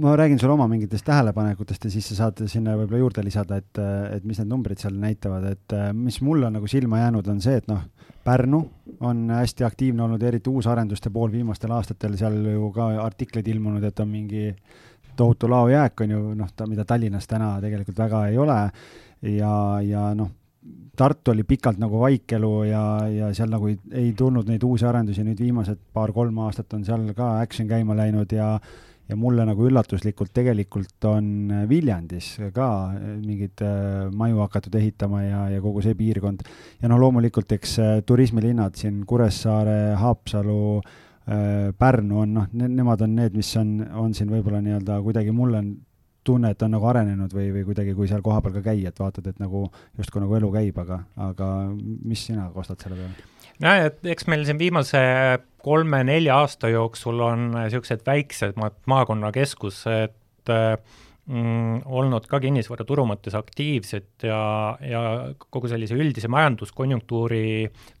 [0.00, 3.80] ma räägin sulle oma mingitest tähelepanekutest ja siis sa saad sinna võib-olla juurde lisada, et,
[4.16, 7.58] et mis need numbrid seal näitavad, et mis mulle on nagu silma jäänud, on see,
[7.60, 7.82] et noh,
[8.24, 8.58] Pärnu
[9.00, 14.00] on hästi aktiivne olnud, eriti uusarenduste pool viimastel aastatel, seal ju ka artikleid ilmunud, et
[14.00, 14.50] on mingi
[15.16, 18.58] tohutu laojääk on ju, noh, mida Tallinnas täna tegelikult väga ei ole.
[19.22, 19.54] Ja,
[19.84, 20.30] ja noh,
[20.96, 25.24] Tartu oli pikalt nagu vaikelu ja, ja seal nagu ei, ei tulnud neid uusi arendusi,
[25.24, 28.50] nüüd viimased paar-kolm aastat on seal ka action käima läinud ja
[29.10, 32.68] ja mulle nagu üllatuslikult tegelikult on Viljandis ka
[33.18, 36.46] mingeid äh, maju hakatud ehitama ja, ja kogu see piirkond.
[36.80, 43.02] ja noh, loomulikult eks äh, turismilinnad siin Kuressaare, Haapsalu, äh, Pärnu on noh ne,, nemad
[43.06, 45.72] on need, mis on, on siin võib-olla nii-öelda kuidagi mulle on
[46.24, 49.26] tunne, et on nagu arenenud või, või kuidagi, kui seal kohapeal ka käia, et vaatad,
[49.30, 49.64] et nagu
[49.98, 51.00] justkui nagu elu käib, aga,
[51.30, 53.28] aga mis sina kostad selle peale?
[53.60, 55.00] nojah, et eks meil siin viimase
[55.62, 60.52] kolme-nelja aasta jooksul on niisugused väiksemad maakonnakeskused
[61.30, 64.40] mm, olnud ka kinnisvaraturu mõttes aktiivsed ja,
[64.82, 65.02] ja
[65.48, 67.44] kogu sellise üldise majanduskonjunktuuri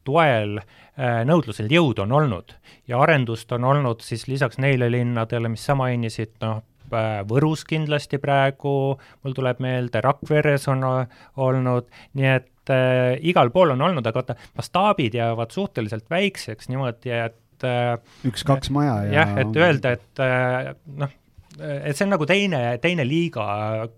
[0.06, 2.56] toel äh, nõudlusel jõudu on olnud.
[2.88, 8.18] ja arendust on olnud siis lisaks neile linnadele, mis sa mainisid, noh, äh, Võrus kindlasti
[8.22, 14.22] praegu, mul tuleb meelde, Rakveres on olnud, nii et äh, igal pool on olnud, aga
[14.22, 17.96] vaata, mastaabid jäävad suhteliselt väikseks niimoodi, et äh,
[18.28, 21.16] üks-kaks maja ja jah, et öelda, et äh, noh,
[21.60, 23.44] et see on nagu teine, teine liiga,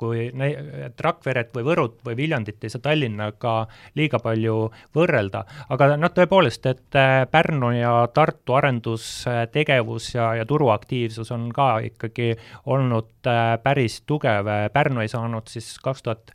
[0.01, 3.55] kui et Rakveret või Võrut või Viljandit ei saa Tallinnaga
[3.99, 4.57] liiga palju
[4.97, 11.77] võrrelda, aga noh, tõepoolest, et äh, Pärnu ja Tartu arendustegevus ja, ja turuaktiivsus on ka
[11.93, 12.33] ikkagi
[12.73, 13.31] olnud
[13.63, 16.35] päris tugev, Pärnu ei saanud siis kaks tuhat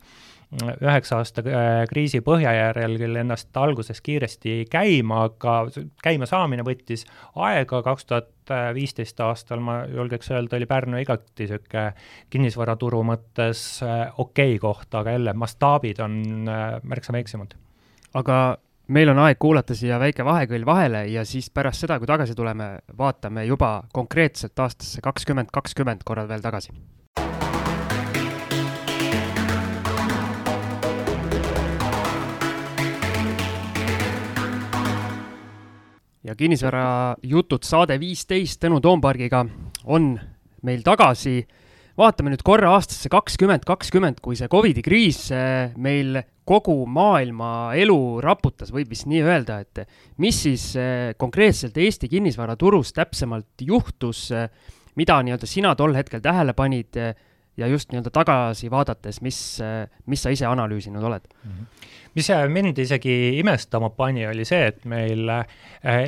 [0.56, 5.58] üheksa aasta äh, kriisi põhjajärjel küll ennast alguses kiiresti käima, aga
[6.02, 7.04] käima saamine võttis
[7.36, 11.84] aega, kaks tuhat viisteist aastal ma julgeks öelda, oli Pärnu igati niisugune
[12.32, 17.52] kinnisvaraturu mõttes äh, okei okay koht, aga jälle mastaabid on äh, märksa väiksemad.
[18.14, 18.38] aga
[18.88, 22.78] meil on aeg kuulata siia väike vahekõll vahele ja siis pärast seda, kui tagasi tuleme,
[22.98, 26.72] vaatame juba konkreetselt aastasse kakskümmend kakskümmend korrad veel tagasi
[36.28, 39.44] ja kinnisvarajutud saade viisteist Tõnu Toompargiga
[39.88, 40.12] on
[40.66, 41.40] meil tagasi.
[41.98, 48.20] vaatame nüüd korra aastasse kakskümmend kakskümmend, kui see Covidi kriis eh, meil kogu maailma elu
[48.22, 49.82] raputas, võib vist nii öelda, et
[50.22, 54.46] mis siis eh, konkreetselt Eesti kinnisvaraturus täpsemalt juhtus, eh,
[54.94, 57.00] mida nii-öelda sina tol hetkel tähele panid
[57.58, 59.38] ja just nii-öelda tagasi vaadates, mis,
[60.06, 61.50] mis sa ise analüüsinud oled mm?
[61.52, 65.44] -hmm mis mind isegi imestama pani, oli see, et meil äh,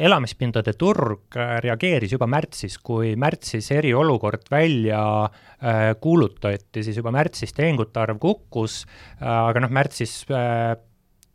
[0.03, 7.55] elamispindade turg äh, reageeris juba märtsis, kui märtsis eriolukord välja äh, kuulutati, siis juba märtsis
[7.57, 8.83] tehingute arv kukkus,
[9.21, 10.23] aga noh, märtsis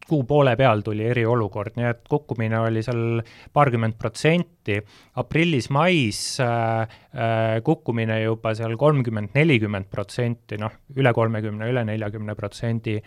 [0.10, 3.22] kuu poole peal tuli eriolukord, nii et kukkumine oli seal
[3.53, 4.78] paarkümmend protsenti,
[5.22, 6.99] aprillis-mais äh,
[7.66, 12.99] kukkumine juba seal kolmkümmend, nelikümmend protsenti, noh, üle kolmekümne, üle neljakümne protsendi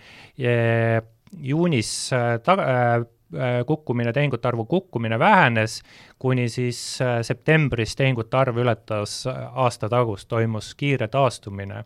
[1.41, 2.95] juunis äh, ta-, äh,
[3.35, 5.83] äh, kukkumine, tehingute arvu kukkumine vähenes,
[6.19, 11.85] kuni siis septembris tehingute arv ületas aasta tagust, toimus kiire taastumine.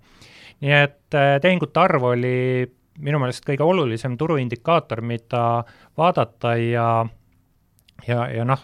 [0.62, 5.64] nii et tehingute arv oli minu meelest kõige olulisem turuindikaator, mida
[5.98, 6.86] vaadata ja
[8.06, 8.60] ja, ja noh,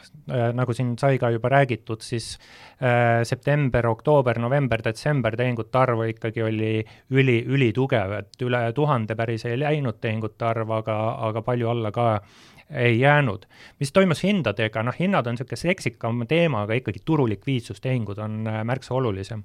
[0.55, 2.33] nagu siin sai ka juba räägitud, siis
[2.83, 6.73] äh, september, oktoober, november, detsember tehingute arv ikkagi oli
[7.15, 10.99] üli, ülitugev, et üle tuhande päris ei läinud tehingute arv, aga,
[11.29, 12.09] aga palju alla ka
[12.69, 13.47] ei jäänud.
[13.81, 18.95] mis toimus hindadega, noh, hinnad on niisugune seksikam teema, aga ikkagi turulikviidsustehingud on äh, märksa
[18.95, 19.45] olulisem.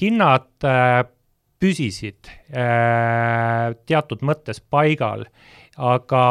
[0.00, 1.04] hinnad äh,
[1.60, 5.26] püsisid äh, teatud mõttes paigal,
[5.76, 6.24] aga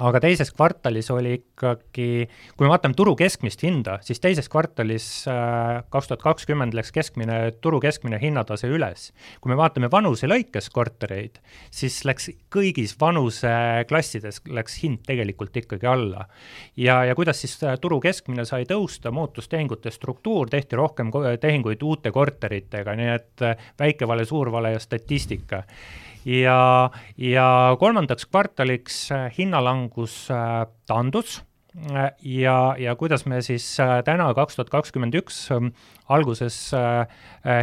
[0.00, 2.26] aga teises kvartalis oli ikkagi,
[2.56, 7.38] kui me vaatame turu keskmist hinda, siis teises kvartalis äh, kaks tuhat kakskümmend läks keskmine,
[7.60, 9.10] turu keskmine hinnatase üles.
[9.40, 11.40] kui me vaatame vanuse lõikes kortereid,
[11.70, 16.26] siis läks kõigis vanuseklassides läks hind tegelikult ikkagi alla.
[16.76, 21.82] ja, ja kuidas siis äh, turu keskmine sai tõusta, muutus tehingute struktuur, tehti rohkem tehinguid
[21.82, 25.64] uute korteritega, nii et äh, väike vale, suur vale ja statistika
[26.24, 31.40] ja, ja kolmandaks kvartaliks äh, hinnalangus äh, taandus.
[31.94, 33.66] Äh, ja, ja kuidas me siis
[34.04, 35.70] täna, kaks tuhat kakskümmend üks ähm,
[36.10, 36.72] alguses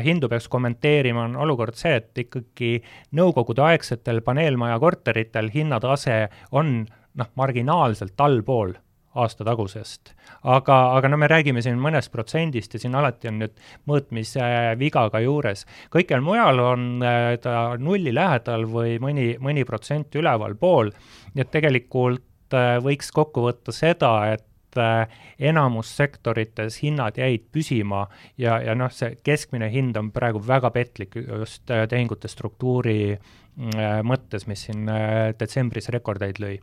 [0.03, 2.77] hindu peaks kommenteerima, on olukord see, et ikkagi
[3.19, 6.21] nõukogudeaegsetel paneelmaja korteritel hinnatase
[6.55, 6.79] on
[7.19, 8.77] noh, marginaalselt allpool
[9.23, 10.13] aasta tagusest.
[10.43, 13.55] aga, aga no me räägime siin mõnest protsendist ja siin alati on nüüd
[13.89, 14.49] mõõtmise
[14.79, 15.65] viga ka juures.
[15.93, 20.91] kõikjal mujal on äh, ta nulli lähedal või mõni, mõni protsent ülevalpool,
[21.33, 25.07] nii et tegelikult äh, võiks kokku võtta seda, et äh,
[25.39, 28.05] enamus sektorites hinnad jäid püsima
[28.37, 33.17] ja, ja noh, see keskmine hind on praegu väga petlik just tehingute struktuuri
[34.05, 34.83] mõttes, mis siin
[35.39, 36.59] detsembris rekordeid lõi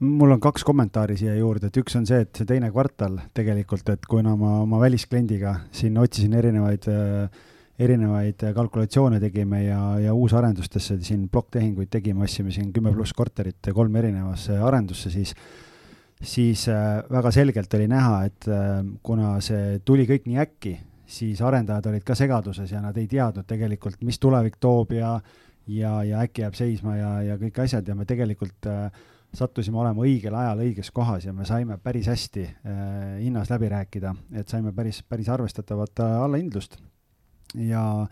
[0.00, 3.88] mul on kaks kommentaari siia juurde, et üks on see, et see teine kvartal tegelikult,
[3.94, 7.44] et kuna ma oma väliskliendiga siin otsisin erinevaid äh,
[7.78, 13.96] erinevaid kalkulatsioone tegime ja, ja uusarendustesse siin plokktehinguid tegime, ostsime siin kümme pluss korterit kolm
[14.00, 15.34] erinevasse arendusse, siis
[16.22, 20.76] siis äh, väga selgelt oli näha, et äh, kuna see tuli kõik nii äkki,
[21.06, 25.18] siis arendajad olid ka segaduses ja nad ei teadnud tegelikult, mis tulevik toob ja
[25.66, 27.88] ja, ja äkki jääb seisma ja, ja kõik asjad.
[27.88, 28.88] Ja me tegelikult äh,
[29.36, 32.80] sattusime olema õigel ajal õiges kohas ja me saime päris hästi äh,
[33.20, 36.78] hinnas läbi rääkida, et saime päris, päris arvestatavat äh, allahindlust.
[37.54, 38.06] ja,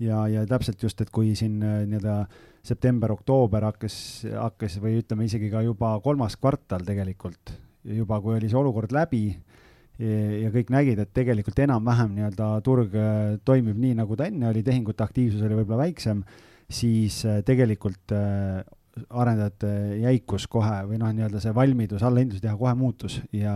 [0.00, 2.24] ja, ja täpselt just, et kui siin äh, nii-öelda
[2.64, 3.96] september-oktoober hakkas,
[4.32, 7.52] hakkas või ütleme isegi ka juba kolmas kvartal tegelikult,
[7.84, 9.26] juba kui oli see olukord läbi
[9.98, 14.64] ja kõik nägid, et tegelikult enam-vähem nii-öelda turg äh, toimib nii, nagu ta enne oli,
[14.66, 16.24] tehingute aktiivsus oli võib-olla väiksem,
[16.66, 19.70] siis äh, tegelikult äh, arendajate
[20.02, 23.54] jäikus kohe või noh, nii-öelda see valmidus allahindlusi teha kohe muutus ja,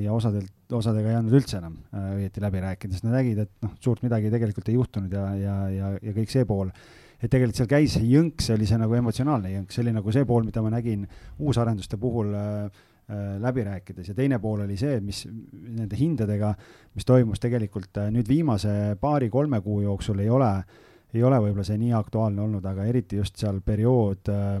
[0.00, 3.52] ja osadelt, osadega ei andnud üldse enam äh, õieti läbi rääkida, sest nad nägid, et
[3.64, 6.72] noh, suurt midagi tegelikult ei juhtunud ja, ja, ja, ja kõik see pool.
[7.18, 10.14] et tegelikult seal käis see jõnks, see oli see nagu emotsionaalne jõnks, see oli nagu
[10.14, 11.04] see pool, mida ma nägin
[11.36, 12.82] uusarenduste puhul äh,
[13.12, 16.54] äh, läbi rääkides ja teine pool oli see, mis nende hindadega,
[16.96, 21.64] mis toimus tegelikult äh, nüüd viimase paari-kolme kuu jooksul ei ole äh, ei ole võib-olla
[21.66, 24.58] see nii aktuaalne olnud, aga eriti just seal periood äh,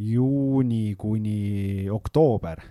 [0.00, 2.62] juuni kuni oktoober,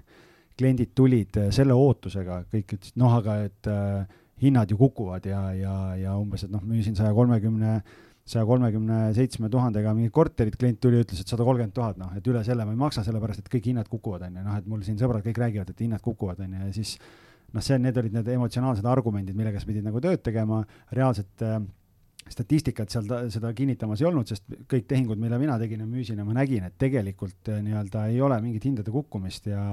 [0.60, 5.42] kliendid tulid äh, selle ootusega, kõik ütlesid, noh, aga et äh, hinnad ju kukuvad ja,
[5.56, 7.80] ja, ja umbes, et noh, müüsin saja kolmekümne,
[8.30, 12.28] saja kolmekümne seitsme tuhandega mingit korterit, klient tuli, ütles, et sada kolmkümmend tuhat, noh, et
[12.30, 14.86] üle selle ma ei maksa, sellepärast et kõik hinnad kukuvad, on ju, noh, et mul
[14.86, 16.96] siin sõbrad kõik räägivad, et hinnad kukuvad, on ju, ja siis
[17.52, 20.62] noh, see, need olid need emotsionaalsed argumendid, millega sa pidid nagu tööd tegema,
[20.96, 21.60] reaalselt äh,
[22.30, 26.22] statistikat seal ta, seda kinnitamas ei olnud, sest kõik tehingud, mille mina tegin ja müüsin
[26.22, 29.66] ja ma nägin, et tegelikult eh, nii-öelda ei ole mingit hindade kukkumist ja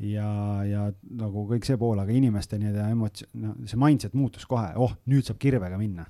[0.00, 0.28] ja,
[0.64, 0.86] ja
[1.20, 5.28] nagu kõik see pool, aga inimeste nii-öelda emotsioon, no see mindset muutus kohe, oh, nüüd
[5.28, 6.06] saab kirvega minna.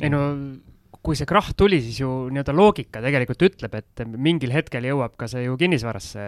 [0.00, 0.22] ei no
[1.04, 5.28] kui see krahh tuli, siis ju nii-öelda loogika tegelikult ütleb, et mingil hetkel jõuab ka
[5.30, 6.24] see ju kinnisvarasse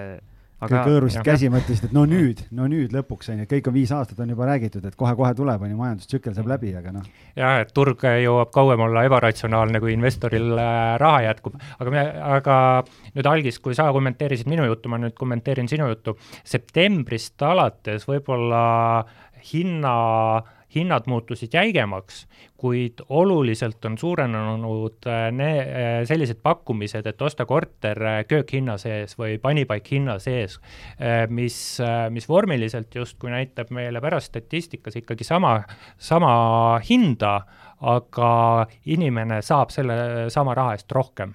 [0.63, 3.77] aga kõik hõõrusid käsi, mõtlesid, et no nüüd, no nüüd lõpuks on ju, kõik on
[3.77, 7.09] viis aastat on juba räägitud, et kohe-kohe tuleb, on ju, majandustsükkel saab läbi, aga noh.
[7.39, 12.07] jah, et turg jõuab kauem olla ebaratsionaalne, kui investoril äh, raha jätkub, aga me,
[12.39, 12.57] aga
[13.17, 16.17] nüüd algis, kui sa kommenteerisid minu juttu, ma nüüd kommenteerin sinu juttu.
[16.45, 18.65] septembrist alates võib-olla
[19.53, 19.97] hinna
[20.75, 28.03] hinnad muutusid jäigemaks, kuid oluliselt on suurenenud äh, ne-, äh, sellised pakkumised, et osta korter
[28.07, 30.59] äh, köökhinna sees või panipaik hinna sees,
[31.29, 31.57] mis,
[32.11, 35.57] mis vormiliselt justkui näitab meile pärast statistikas ikkagi sama,
[35.99, 36.35] sama
[36.89, 37.39] hinda,
[37.81, 38.33] aga
[38.87, 41.35] inimene saab selle sama raha eest rohkem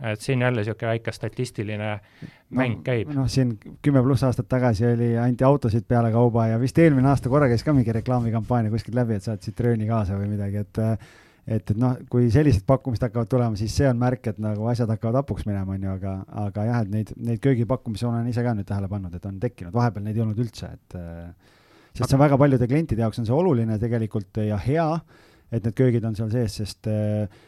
[0.00, 1.90] et siin jälle niisugune väike statistiline
[2.50, 3.12] mäng no, käib.
[3.16, 7.48] noh, siin kümme pluss aastat tagasi oli, anti autosid pealekauba ja vist eelmine aasta korra
[7.48, 10.82] käis ka mingi reklaamikampaania kuskilt läbi, et saad Citrooni kaasa või midagi, et
[11.46, 14.90] et, et noh, kui sellised pakkumised hakkavad tulema, siis see on märk, et nagu asjad
[14.90, 18.54] hakkavad hapuks minema, on ju, aga, aga jah, et neid, neid köögipakkumisi olen ise ka
[18.56, 20.98] nüüd tähele pannud, et on tekkinud, vahepeal neid ei olnud üldse, et
[21.96, 24.88] sest see on väga paljude klientide jaoks on see oluline tegelikult ja hea,
[25.54, 27.44] et need köögid on seal sees, sest äh,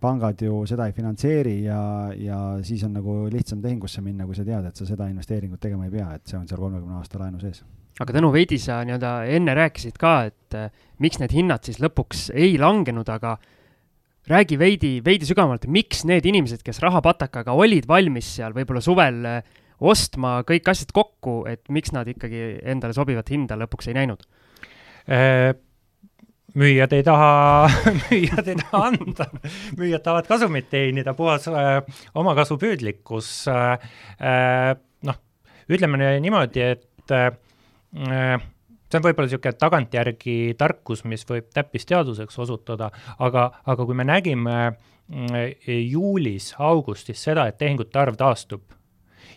[0.00, 1.80] pangad ju seda ei finantseeri ja,
[2.18, 5.86] ja siis on nagu lihtsam tehingusse minna, kui sa tead, et sa seda investeeringut tegema
[5.86, 7.62] ei pea, et see on seal kolmekümne aasta laenu sees.
[8.00, 12.28] aga Tõnu, veidi sa nii-öelda enne rääkisid ka, et äh, miks need hinnad siis lõpuks
[12.36, 13.36] ei langenud, aga
[14.28, 19.54] räägi veidi, veidi sügavamalt, miks need inimesed, kes rahapatakaga olid valmis seal võib-olla suvel äh,
[19.80, 24.28] ostma kõik asjad kokku, et miks nad ikkagi endale sobivat hinda lõpuks ei näinud?
[25.06, 25.54] Äh,
[26.56, 27.68] müüjad ei taha
[28.08, 29.28] müüjad ei taha anda,
[29.78, 31.80] müüjad tahavad kasumit teenida, puhas äh,
[32.14, 33.88] omakasupüüdlikkus äh,.
[34.20, 34.74] äh
[35.06, 35.18] noh,
[35.68, 37.32] ütleme niimoodi, et äh,
[37.92, 44.56] see on võib-olla niisugune tagantjärgi tarkus, mis võib täppisteaduseks osutuda, aga, aga kui me nägime
[44.66, 48.75] äh, juulis, augustis seda, et tehingute arv taastub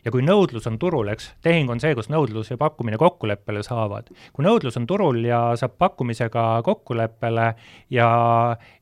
[0.05, 4.09] ja kui nõudlus on turul, eks, tehing on see, kus nõudlus ja pakkumine kokkuleppele saavad.
[4.33, 7.53] kui nõudlus on turul ja saab pakkumisega kokkuleppele
[7.89, 8.09] ja,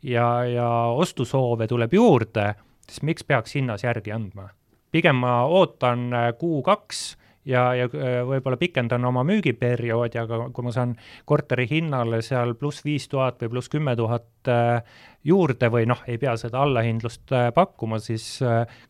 [0.03, 2.53] ja, ja ostusoove tuleb juurde,
[2.89, 4.49] siis miks peaks hinnas järgi andma?
[4.91, 6.09] pigem ma ootan
[6.39, 7.18] kuu-kaks
[7.48, 10.95] ja, ja äh, võib-olla pikendan oma müügiperioodi, aga kui ma saan
[11.30, 14.82] korteri hinnale seal pluss viis tuhat või pluss kümme tuhat äh,
[15.28, 18.28] juurde või noh, ei pea seda allahindlust äh, pakkuma, siis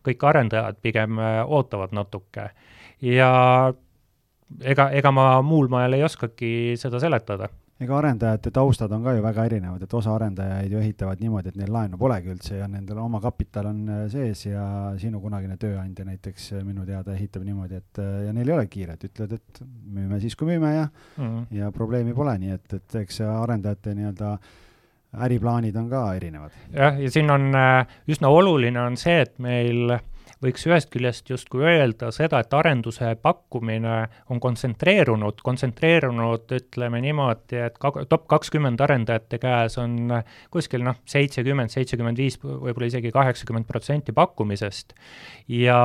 [0.06, 2.50] kõik arendajad pigem ootavad natuke.
[3.04, 3.30] ja
[4.60, 7.48] ega, ega ma muul moel ei oskagi seda seletada
[7.78, 11.58] ega arendajate taustad on ka ju väga erinevad, et osa arendajaid ju ehitavad niimoodi, et
[11.60, 14.64] neil laenu polegi üldse ja nendel oma kapital on äh, sees ja
[14.98, 18.66] sinu kunagine tööandja näiteks äh, minu teada ehitab niimoodi, et äh, ja neil ei ole
[18.72, 19.62] kiiret, ütlevad, et
[19.94, 21.46] müüme siis, kui müüme ja mm, -hmm.
[21.60, 24.34] ja probleemi pole, nii et, et eks arendajate nii-öelda
[25.24, 26.58] äriplaanid on ka erinevad.
[26.74, 27.52] jah, ja siin on
[28.08, 30.02] üsna oluline on see, et meil äh,
[30.42, 33.94] võiks ühest küljest justkui öelda seda, et arenduse pakkumine
[34.30, 40.12] on kontsentreerunud, kontsentreerunud ütleme niimoodi, et ka, top kakskümmend arendajate käes on
[40.54, 44.94] kuskil noh, seitsekümmend, seitsekümmend viis, võib-olla isegi kaheksakümmend protsenti pakkumisest.
[45.48, 45.80] ja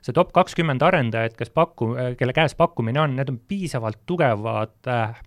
[0.00, 5.20] see top kakskümmend arendajat, kes paku-, kelle käes pakkumine on, need on piisavalt tugevad äh,,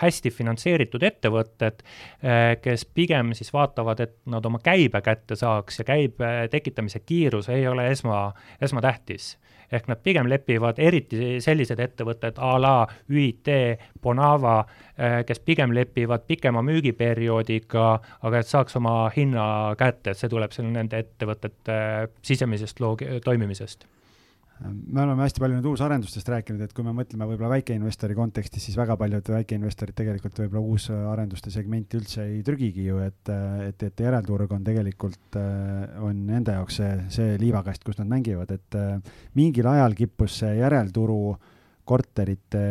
[0.00, 5.88] hästi finantseeritud ettevõtted äh,, kes pigem siis vaatavad, et nad oma käibe kätte saaks ja
[5.92, 9.36] käibe tekitamise kiirus ei ole esma esma, esmatähtis.
[9.72, 13.48] ehk nad pigem lepivad, eriti sellised ettevõtted a la ÜIT,
[14.02, 17.88] Bonava, eh, kes pigem lepivad pikema müügiperioodiga,
[18.22, 23.88] aga et saaks oma hinna kätte, et see tuleb seal nende ettevõtete sisemisest loog-, toimimisest
[24.64, 28.78] me oleme hästi palju nüüd uusarendustest rääkinud, et kui me mõtleme võib-olla väikeinvestori kontekstis, siis
[28.78, 33.32] väga paljud väikeinvestorid tegelikult võib-olla uusarenduste segmenti üldse ei trügigi ju, et,
[33.66, 35.36] et, et järelturg on tegelikult,
[36.04, 38.80] on nende jaoks see, see liivakast, kus nad mängivad, et
[39.36, 41.20] mingil ajal kippus see järelturu
[41.86, 42.62] korterite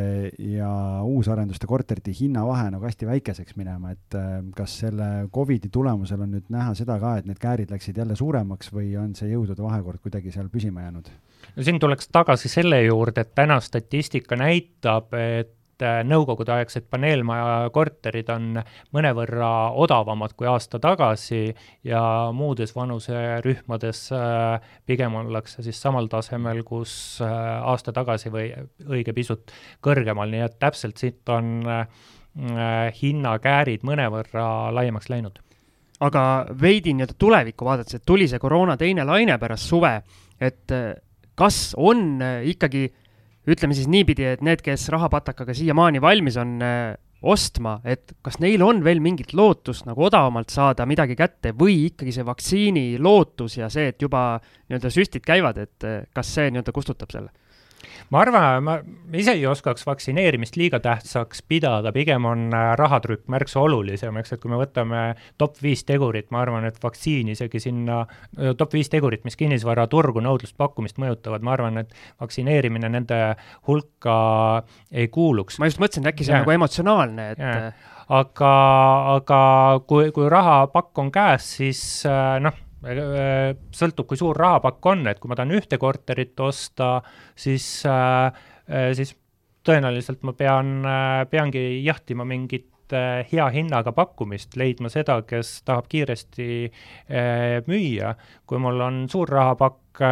[0.43, 0.69] ja
[1.07, 4.17] uusarenduste korterite hinnavahe nagu hästi väikeseks minema, et
[4.57, 8.73] kas selle Covidi tulemusel on nüüd näha seda ka, et need käärid läksid jälle suuremaks
[8.75, 11.13] või on see jõudude vahekord kuidagi seal püsima jäänud?
[11.55, 18.29] No siin tuleks tagasi selle juurde, et täna statistika näitab, et äh, nõukogudeaegsed paneelmaja korterid
[18.33, 18.59] on
[18.95, 19.51] mõnevõrra
[19.83, 21.47] odavamad kui aasta tagasi
[21.87, 22.01] ja
[22.35, 27.31] muudes vanuserühmades äh, pigem ollakse siis samal tasemel, kus äh,
[27.63, 28.51] aasta tagasi või
[28.89, 31.65] õige pisut kõrgemal, nii et täpselt siit on
[32.35, 35.37] hinnakäärid mõnevõrra laiemaks läinud.
[36.03, 36.21] Aga
[36.59, 39.93] veidi nii-öelda tulevikku vaadates, et tuli see koroona teine laine pärast suve,
[40.43, 40.73] et
[41.39, 42.87] kas on äh, ikkagi,
[43.49, 48.61] ütleme siis niipidi, et need, kes rahapatakaga siiamaani valmis on äh, ostma, et kas neil
[48.65, 53.69] on veel mingit lootust nagu odavamalt saada midagi kätte või ikkagi see vaktsiini lootus ja
[53.73, 54.35] see, et juba
[54.69, 57.33] nii-öelda süstid käivad, et äh, kas see nii-öelda kustutab selle?
[58.13, 58.75] Ma arvan, ma
[59.17, 64.43] ise ei oskaks vaktsineerimist liiga tähtsaks pidada, pigem on äh, rahatrükk märksa olulisem, eks, et
[64.43, 65.03] kui me võtame
[65.41, 68.01] top viis tegurit, ma arvan, et vaktsiin isegi sinna,
[68.37, 73.21] äh, top viis tegurit, mis kinnisvaraturgu, nõudlust, pakkumist mõjutavad, ma arvan, et vaktsineerimine nende
[73.69, 74.17] hulka
[74.91, 75.59] ei kuuluks.
[75.59, 77.71] ma just mõtlesin, et äkki see on nagu emotsionaalne, et ja.
[78.21, 78.53] aga,
[79.15, 79.41] aga
[79.87, 85.31] kui, kui rahapakk on käes, siis noh, Äh, sõltub, kui suur rahapakk on, et kui
[85.31, 86.99] ma tahan ühte korterit osta,
[87.35, 88.29] siis, äh,
[88.69, 89.15] äh, siis
[89.65, 90.83] tõenäoliselt ma pean,
[91.31, 92.69] peangi jahtima mingit
[93.31, 96.69] hea hinnaga pakkumist, leidma seda, kes tahab kiiresti
[97.65, 98.11] müüa.
[98.45, 100.03] kui mul on suur rahapakk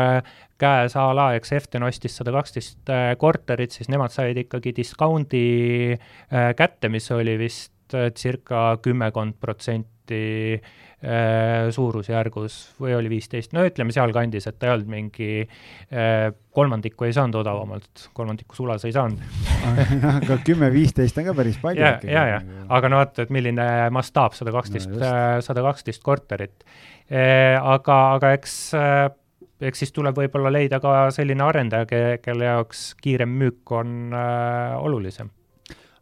[0.57, 2.89] käes a la, eks Eften ostis sada kaksteist
[3.21, 5.99] korterit, siis nemad said ikkagi discount'i
[6.57, 10.59] kätte, mis oli vist circa kümmekond protsenti Äh,
[11.75, 17.15] suurusjärgus või oli viisteist, no ütleme sealkandis, et ta ei olnud mingi äh, kolmandikku ei
[17.15, 19.19] saanud odavamalt, kolmandikku sulas ei saanud.
[20.13, 22.39] Aga kümme-viisteist on ka päris palju ja, ja, ja,
[22.71, 26.63] aga no vaata, et milline mastaap, sada kaksteist, äh, sada kaksteist korterit.
[27.11, 28.55] aga, aga eks
[29.67, 35.31] eks siis tuleb võib-olla leida ka selline arendaja, kelle jaoks kiirem müük on äh, olulisem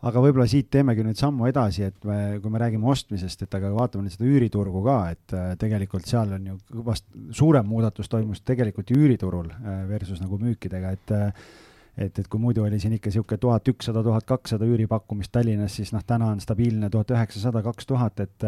[0.08, 3.70] aga võib-olla siit teemegi nüüd sammu edasi, et me, kui me räägime ostmisest, et aga
[3.76, 8.42] vaatame nüüd seda üüriturgu ka, et äh, tegelikult seal on ju kõvasti suurem muudatus toimus
[8.46, 11.46] tegelikult ju üüriturul äh, versus nagu müükidega, et äh,
[12.02, 15.90] et, et kui muidu oli siin ikka niisugune tuhat ükssada, tuhat kakssada üüripakkumist Tallinnas, siis
[15.92, 18.46] noh, täna on stabiilne tuhat üheksasada, kaks tuhat, et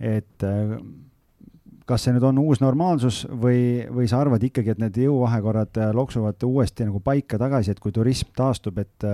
[0.00, 0.46] et
[1.84, 6.48] kas see nüüd on uus normaalsus või, või sa arvad ikkagi, et need jõuvahekorrad loksuvad
[6.48, 9.06] uuesti nagu paika tagasi, et kui turism taastub, et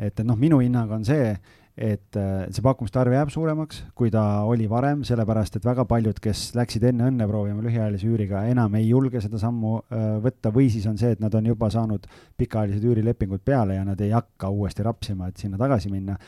[0.00, 1.34] et noh, minu hinnang on see,
[1.80, 6.50] et see pakkumiste arv jääb suuremaks, kui ta oli varem, sellepärast et väga paljud, kes
[6.58, 9.76] läksid enne õnne proovima lühiajalise üüriga, enam ei julge seda sammu
[10.24, 12.08] võtta või siis on see, et nad on juba saanud
[12.40, 16.18] pikaajalised üürilepingud peale ja nad ei hakka uuesti rapsima, et sinna tagasi minna.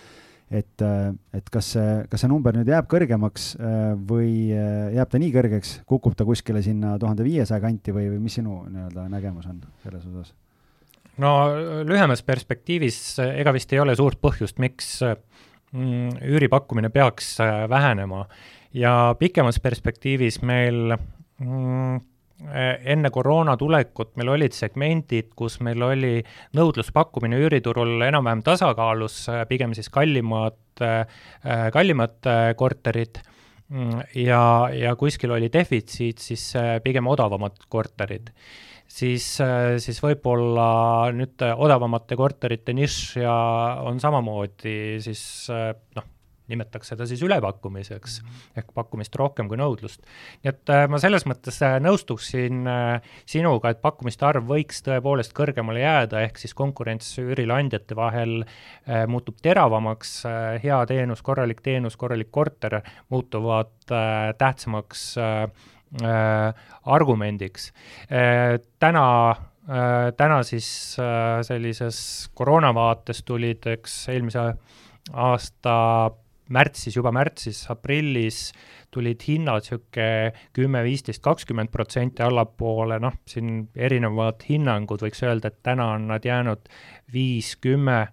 [0.53, 0.83] et,
[1.33, 3.55] et kas see, kas see number nüüd jääb kõrgemaks
[4.09, 8.37] või jääb ta nii kõrgeks, kukub ta kuskile sinna tuhande viiesaja kanti või, või mis
[8.37, 10.35] sinu nii-öelda nägemus on selles osas?
[11.21, 11.33] No
[11.85, 15.01] lühemas perspektiivis ega vist ei ole suurt põhjust, miks
[15.73, 18.25] mm, üüripakkumine peaks äh, vähenema.
[18.73, 22.01] Ja pikemas perspektiivis meil mm,
[22.95, 26.17] enne koroona tulekut meil olid segmendid, kus meil oli
[26.59, 31.05] nõudluspakkumine üüriturul enam-vähem tasakaalus, äh, pigem siis kallimad, äh,
[31.75, 32.19] kallimad
[32.57, 33.23] korterid.
[33.73, 34.43] Mm, ja,
[34.77, 36.51] ja kuskil oli defitsiit, siis
[36.85, 38.33] pigem odavamad korterid
[38.93, 43.37] siis, äh, siis võib-olla nüüd odavamate korterite nišš ja
[43.89, 44.75] on samamoodi
[45.05, 45.23] siis
[45.53, 46.09] äh, noh,
[46.53, 48.59] nimetatakse seda siis ülepakkumiseks mm -hmm.
[48.61, 50.03] ehk pakkumist rohkem kui nõudlust.
[50.43, 52.69] nii et äh, ma selles mõttes nõustuksin
[53.25, 58.45] sinuga, et pakkumiste arv võiks tõepoolest kõrgemale jääda, ehk siis konkurents üürileandjate vahel
[59.09, 60.25] muutub teravamaks,
[60.63, 63.73] hea teenus, korralik teenus, korralik korter muutuvad
[64.39, 65.17] tähtsamaks
[65.93, 67.73] äh, Äh, argumendiks.
[68.09, 69.37] Äh, täna
[69.69, 74.47] äh, täna siis sellises koroona vaates tulid, eks eelmise
[75.13, 75.75] aasta
[76.53, 78.55] märtsis, juba märtsis, aprillis
[78.93, 85.61] tulid hinnad niisugune kümme, viisteist, kakskümmend protsenti allapoole, noh, siin erinevad hinnangud, võiks öelda, et
[85.63, 86.73] täna on nad jäänud
[87.13, 88.07] viis, kümme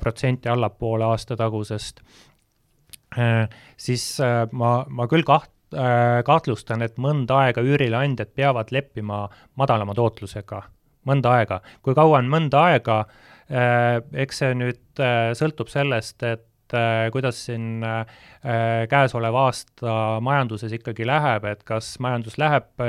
[0.00, 2.00] protsenti allapoole aasta tagusest,
[3.76, 4.06] siis
[4.56, 5.53] ma, ma küll kaht-, Äh,
[6.24, 9.24] kahtlustan, et mõnda aega üürileandjad peavad leppima
[9.60, 10.62] madalama tootlusega,
[11.08, 11.60] mõnda aega.
[11.82, 13.04] kui kaua on mõnda aega,
[13.50, 16.50] äh, eks see nüüd äh, sõltub sellest, et
[17.12, 17.84] kuidas siin
[18.90, 19.92] käesoleva aasta
[20.24, 22.82] majanduses ikkagi läheb, et kas majandus läheb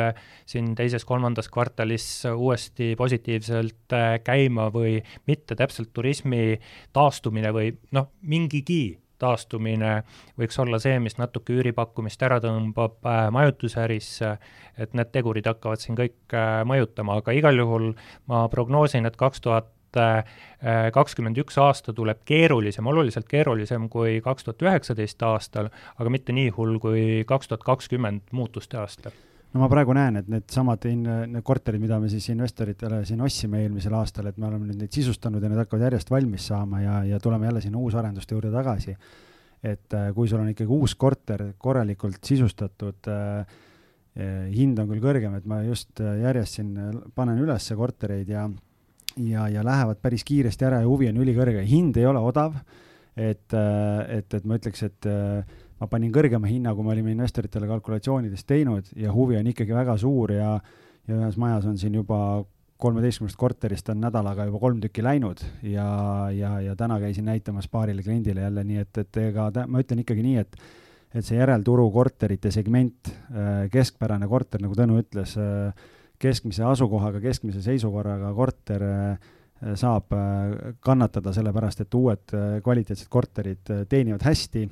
[0.47, 3.93] siin teises-kolmandas kvartalis uuesti positiivselt
[4.25, 4.95] käima või
[5.27, 6.55] mitte, täpselt turismi
[6.95, 9.91] taastumine või noh, mingigi taastumine
[10.39, 14.35] võiks olla see, mis natuke üüripakkumist ära tõmbab äh, majutusärisse,
[14.77, 17.91] et need tegurid hakkavad siin kõik äh, mõjutama, aga igal juhul
[18.31, 20.23] ma prognoosin, et kaks tuhat äh,
[20.95, 26.51] kakskümmend üks aasta tuleb keerulisem, oluliselt keerulisem kui kaks tuhat üheksateist aastal, aga mitte nii
[26.57, 29.13] hull kui kaks tuhat kakskümmend muutuste aasta
[29.55, 33.61] no ma praegu näen, et needsamad in-, need korterid, mida me siis investoritele siin ostsime
[33.63, 36.97] eelmisel aastal, et me oleme nüüd neid sisustanud ja need hakkavad järjest valmis saama ja,
[37.07, 38.97] ja tuleme jälle sinna uusarenduste juurde tagasi.
[39.65, 43.55] et äh, kui sul on ikkagi uus korter korralikult sisustatud äh,,
[44.15, 46.75] eh, hind on küll kõrgem, et ma just äh, järjest siin
[47.15, 48.49] panen üles kortereid ja
[49.17, 52.57] ja, ja lähevad päris kiiresti ära ja huvi on ülikõrge, hind ei ole odav,
[53.15, 57.11] et, äh, et, et ma ütleks, et äh, ma panin kõrgema hinna, kui me olime
[57.11, 60.53] investoritele kalkulatsioonides teinud ja huvi on ikkagi väga suur ja,
[61.07, 62.19] ja ühes majas on siin juba
[62.81, 65.87] kolmeteistkümnest korterist on nädalaga juba kolm tükki läinud ja,
[66.35, 70.03] ja, ja täna käisin näitamas paarile kliendile jälle, nii et, et ega ta, ma ütlen
[70.03, 70.59] ikkagi nii, et
[71.15, 75.71] et see järelturu korterite segment, äh, keskpärane korter, nagu Tõnu ütles, äh,
[76.19, 79.31] keskmise asukohaga, keskmise seisukorraga korter äh,
[79.79, 80.11] saab
[80.83, 84.65] kannatada, sellepärast et uued kvaliteetsed korterid teenivad hästi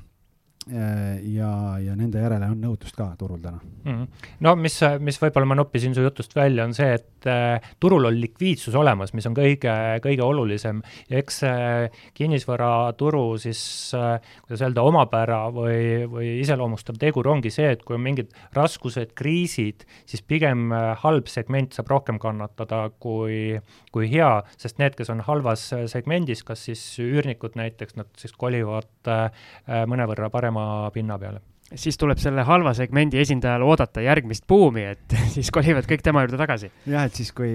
[0.66, 1.50] ja,
[1.82, 3.90] ja nende järele on nõudlust ka turul täna mm.
[3.92, 4.30] -hmm.
[4.46, 8.16] no mis, mis võib-olla ma noppisin su jutust välja, on see, et äh, turul on
[8.20, 9.72] likviidsus olemas, mis on kõige,
[10.04, 10.82] kõige olulisem.
[11.10, 13.62] Ja eks äh, kinnisvaraturu siis
[13.96, 19.14] äh, kuidas öelda, omapära või, või iseloomustav tegur ongi see, et kui on mingid raskused,
[19.18, 20.72] kriisid, siis pigem
[21.02, 23.58] halb segment saab rohkem kannatada kui,
[23.94, 29.14] kui hea, sest need, kes on halvas segmendis, kas siis üürnikud näiteks, nad siis kolivad
[29.64, 30.64] mõnevõrra parema
[30.94, 31.44] pinna peale
[31.80, 36.40] siis tuleb selle halva segmendi esindajal oodata järgmist buumi, et siis kolivad kõik tema juurde
[36.40, 36.70] tagasi.
[36.90, 37.52] jah, et siis, kui,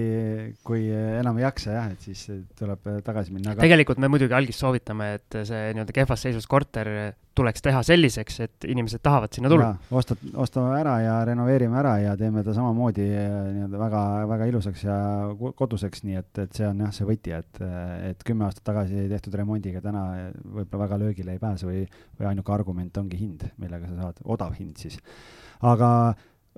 [0.66, 2.26] kui enam ei jaksa jah, et siis
[2.58, 3.64] tuleb tagasi minna aga....
[3.64, 6.92] tegelikult me muidugi algis soovitame, et see nii-öelda kehvas seisus korter
[7.40, 9.72] tuleks teha selliseks, et inimesed tahavad sinna tulla.
[9.96, 14.86] ostad, ostame ära ja renoveerime ära ja teeme ta samamoodi äh, nii-öelda väga, väga ilusaks
[14.86, 14.96] ja
[15.58, 17.62] koduseks, nii et, et see on jah, see võti, et,
[18.10, 20.06] et kümme aastat tagasi tehtud remondiga täna
[20.44, 21.84] võib-olla väga löögile ei pääse või,
[22.18, 25.00] või ainuke argument ongi hind, millega sa saad, odav hind siis.
[25.60, 25.90] aga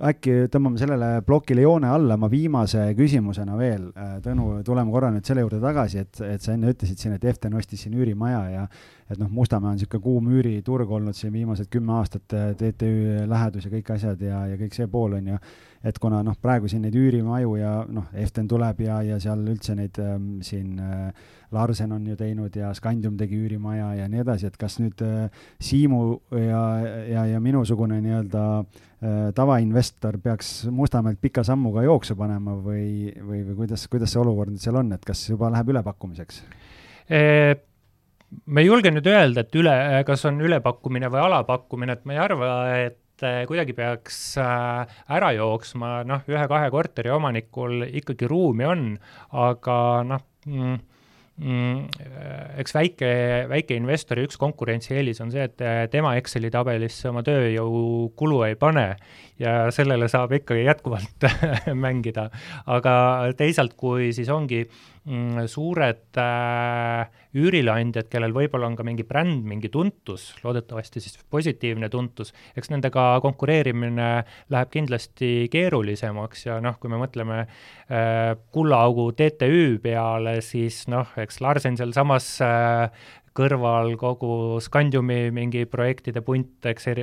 [0.03, 5.27] äkki tõmbame sellele plokile joone alla, ma viimase küsimusena veel, äh, Tõnu, tuleme korra nüüd
[5.27, 8.65] selle juurde tagasi, et, et sa enne ütlesid siin, et Eften ostis siin üürimaja ja
[9.11, 13.69] et noh, Mustamäe on niisugune kuum üüriturg olnud siin viimased kümme aastat, äh, TTÜ lähedus
[13.69, 15.43] ja kõik asjad ja, ja kõik see pool on ju,
[15.85, 19.75] et kuna noh, praegu siin neid üürimaju ja noh, Eften tuleb ja, ja seal üldse
[19.79, 21.09] neid ähm, siin äh,
[21.53, 25.43] Larsen on ju teinud ja Scandium tegi üürimaja ja nii edasi, et kas nüüd äh,
[25.63, 26.05] Siimu
[26.39, 26.63] ja,
[27.11, 33.59] ja, ja minusugune nii-öelda äh, tavainvestor peaks Mustamäelt pika sammuga jooksu panema või, või, või
[33.65, 36.45] kuidas, kuidas see olukord nüüd seal on, et kas juba läheb ülepakkumiseks?
[37.13, 39.75] ma ei julge nüüd öelda, et üle,
[40.09, 43.03] kas on ülepakkumine või alapakkumine, et ma ei arva, et
[43.49, 48.87] kuidagi peaks äh, ära jooksma, noh, ühe-kahe korteri omanikul ikkagi ruumi on,
[49.43, 49.77] aga
[50.09, 50.79] noh mm,,
[51.43, 51.83] mm,
[52.63, 53.11] eks väike,
[53.53, 58.87] väikeinvestori üks konkurentsieelis on see, et tema Exceli tabelisse oma tööjõukulu ei pane
[59.43, 61.29] ja sellele saab ikkagi jätkuvalt
[61.85, 62.29] mängida.
[62.67, 62.95] aga
[63.39, 64.92] teisalt, kui siis ongi mm,
[65.51, 72.31] suured äh, üürileandjad, kellel võib-olla on ka mingi bränd, mingi tuntus, loodetavasti siis positiivne tuntus,
[72.55, 74.11] eks nendega konkureerimine
[74.53, 81.43] läheb kindlasti keerulisemaks ja noh, kui me mõtleme äh, kullaaugu TTÜ peale, siis noh, eks
[81.43, 86.99] Larsen sealsamas äh, kõrval kogu Scandiumi mingi projektide punt, eks äh,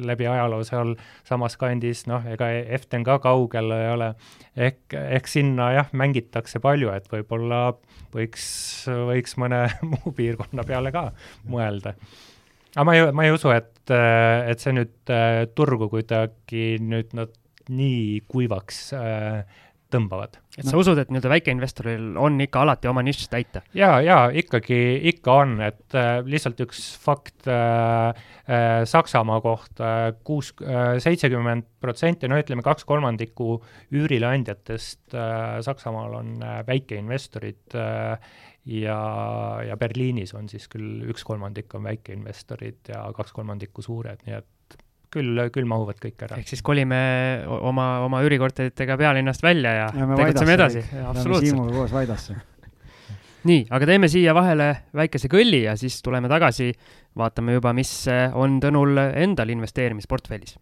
[0.00, 2.48] läbi ajaloo sealsamas kandis, noh, ega
[2.78, 4.12] Eften ka kaugel ei ole.
[4.56, 7.62] ehk, ehk sinna jah, mängitakse palju, et võib-olla
[8.14, 8.46] võiks,
[9.10, 11.10] võiks mõne muu piirkonna peale ka
[11.48, 11.94] mõelda.
[12.74, 17.36] aga ma ei, ma ei usu, et, et see nüüd äh, turgu kuidagi nüüd nad
[17.70, 19.60] nii kuivaks äh,
[19.92, 20.38] tõmbavad.
[20.56, 20.82] et sa no.
[20.82, 23.62] usud, et nii-öelda väikeinvestoril on ikka alati oma nišš täita?
[23.76, 24.80] jaa, jaa, ikkagi,
[25.12, 28.10] ikka on, et äh, lihtsalt üks fakt äh,
[28.46, 29.94] äh, Saksamaa kohta,
[30.26, 33.58] kuus äh,, seitsekümmend protsenti, no ütleme, kaks kolmandikku
[33.96, 38.30] üürileandjatest äh, Saksamaal on äh, väikeinvestorid äh,
[38.70, 39.00] ja,
[39.66, 44.80] ja Berliinis on siis küll üks kolmandik on väikeinvestorid ja kaks kolmandikku suured, nii et
[45.12, 46.38] küll, küll mahuvad kõik ära.
[46.40, 47.00] ehk siis kolime
[47.46, 50.84] oma, oma üürikorteritega pealinnast välja ja, ja tegutseme edasi.
[51.02, 51.50] absoluutselt.
[51.50, 52.38] Siimuga koos Vaidasse
[53.50, 56.72] nii, aga teeme siia vahele väikese kõlli ja siis tuleme tagasi,
[57.18, 57.94] vaatame juba, mis
[58.38, 60.58] on Tõnul endal investeerimisportfellis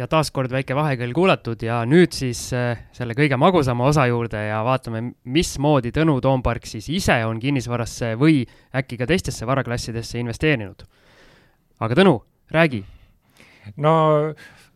[0.00, 4.62] ja taaskord väike vahekõll kuulatud ja nüüd siis äh, selle kõige magusama osa juurde ja
[4.64, 8.42] vaatame, mismoodi Tõnu Toompark siis ise on kinnisvarasse või
[8.76, 10.86] äkki ka teistesse varaklassidesse investeerinud.
[11.80, 12.16] aga Tõnu,
[12.50, 12.84] räägi.
[13.76, 13.94] no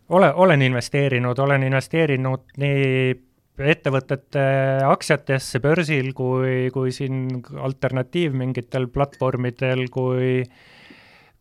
[0.09, 3.15] ole, olen investeerinud, olen investeerinud nii
[3.57, 4.47] ettevõtete
[4.85, 10.43] aktsiatesse börsil kui, kui siin alternatiiv mingitel platvormidel, kui,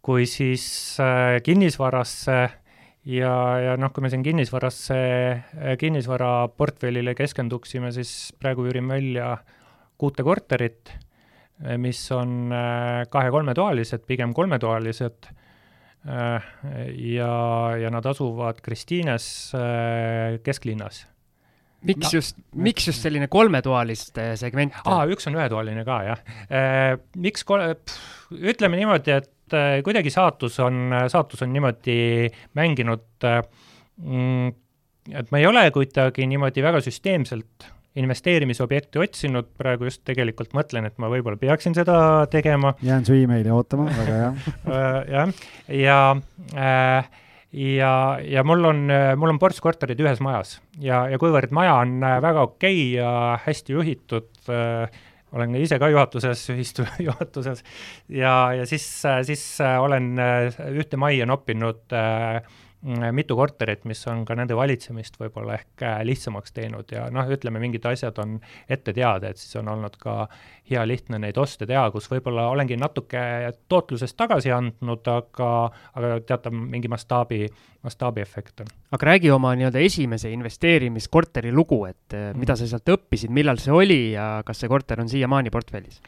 [0.01, 2.37] kui siis äh, kinnisvarasse
[3.05, 4.97] ja, ja noh, kui me siin kinnisvarasse,
[5.81, 9.35] kinnisvaraportfellile keskenduksime, siis praegu üürin välja
[10.01, 10.91] kuute korterit,
[11.79, 15.29] mis on äh, kahe-kolmetoalised, pigem kolmetoalised,
[16.09, 16.47] äh,
[17.15, 17.35] ja,
[17.79, 21.05] ja nad asuvad Kristiines äh, kesklinnas
[21.85, 24.73] miks no, just, miks just selline kolmetoaliste segment?
[24.89, 26.21] aa, üks on ühetoaline ka, jah.
[27.21, 27.61] Miks kol-,
[28.33, 33.27] ütleme niimoodi, et et äh, kuidagi saatus on, saatus on niimoodi mänginud
[34.01, 34.53] mm,
[35.13, 40.97] et ma ei ole kuidagi niimoodi väga süsteemselt investeerimisobjekti otsinud, praegu just tegelikult mõtlen, et
[40.99, 42.73] ma võib-olla peaksin seda tegema.
[42.83, 44.31] jään su emaili ootama, väga hea.
[44.75, 45.31] Äh, jah,
[45.71, 45.99] ja
[46.57, 47.07] äh,
[47.55, 48.81] ja, ja mul on,
[49.15, 50.57] mul on ports korterid ühes majas.
[50.83, 53.11] Ja, ja kuivõrd maja on väga okei okay ja
[53.45, 54.89] hästi juhitud äh,,
[55.33, 57.63] olen ise ka juhatuses, ühistu juhatuses.
[58.09, 58.85] Ja, ja siis,
[59.27, 60.13] siis olen
[60.75, 62.43] ühte majja noppinud äh,
[62.85, 67.59] mitu korterit, mis on ka nende valitsemist võib-olla ehk äh, lihtsamaks teinud ja noh, ütleme,
[67.63, 68.37] mingid asjad on
[68.69, 70.27] ette teada, et siis on olnud ka
[70.69, 73.23] hea lihtne neid oste teha, kus võib-olla olengi natuke
[73.71, 75.49] tootlusest tagasi andnud, aga,
[75.97, 77.45] aga teatav mingi mastaabi,
[77.85, 78.71] mastaabiefekt on.
[78.97, 82.39] aga räägi oma nii-öelda esimese investeerimiskorteri lugu, et mm.
[82.41, 86.01] mida sa sealt õppisid, millal see oli ja kas see korter on siiamaani portfellis?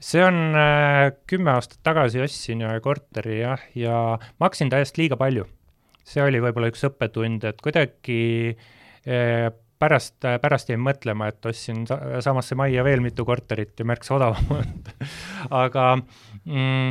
[0.00, 5.18] see on äh, kümme aastat tagasi ostsin ühe korteri jah, ja maksin ta eest liiga
[5.20, 5.50] palju
[6.10, 9.50] see oli võib-olla üks õppetund, et kuidagi eh,
[9.80, 14.90] pärast, pärast jäin mõtlema, et ostsin sa samasse majja veel mitu korterit ja märksa odavamalt
[15.62, 16.90] aga mm,,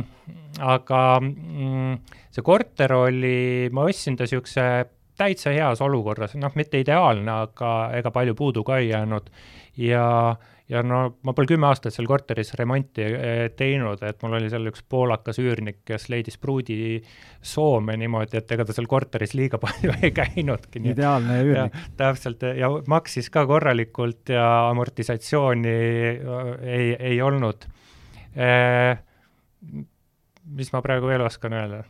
[0.64, 4.66] aga mm, see korter oli, ma ostsin ta niisuguse
[5.20, 9.26] täitsa heas olukorras, noh, mitte ideaalne, aga ega palju puudu ka ei jäänud.
[9.80, 10.06] Ja
[10.70, 14.70] ja no ma pole kümme aastat seal korteris remonti eh, teinud, et mul oli seal
[14.70, 17.00] üks poolakas üürnik, kes leidis pruudi
[17.42, 20.82] soome niimoodi, et ega ta seal korteris liiga palju ei käinudki.
[20.94, 21.78] ideaalne üürnik.
[21.98, 27.66] täpselt, ja maksis ka korralikult ja amortisatsiooni eh, ei, ei olnud
[28.36, 28.92] eh,.
[30.50, 31.82] mis ma praegu veel oskan öelda?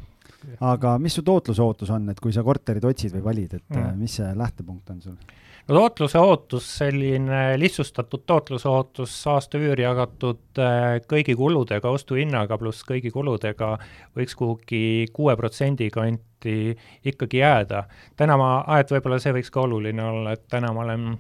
[0.65, 4.01] aga mis su tootluse ootus on, et kui sa korterit otsid või valid, et mm.
[4.01, 5.21] mis see lähtepunkt on sul?
[5.69, 13.13] No tootluse ootus, selline lihtsustatud tootluse ootus, aastaüür jagatud äh, kõigi kuludega, ostuhinnaga pluss kõigi
[13.15, 13.77] kuludega
[14.17, 14.83] võiks kuhugi
[15.13, 17.85] kuue protsendi kanti ikkagi jääda.
[18.17, 21.13] täna ma, et võib-olla see võiks ka oluline olla, et täna ma olen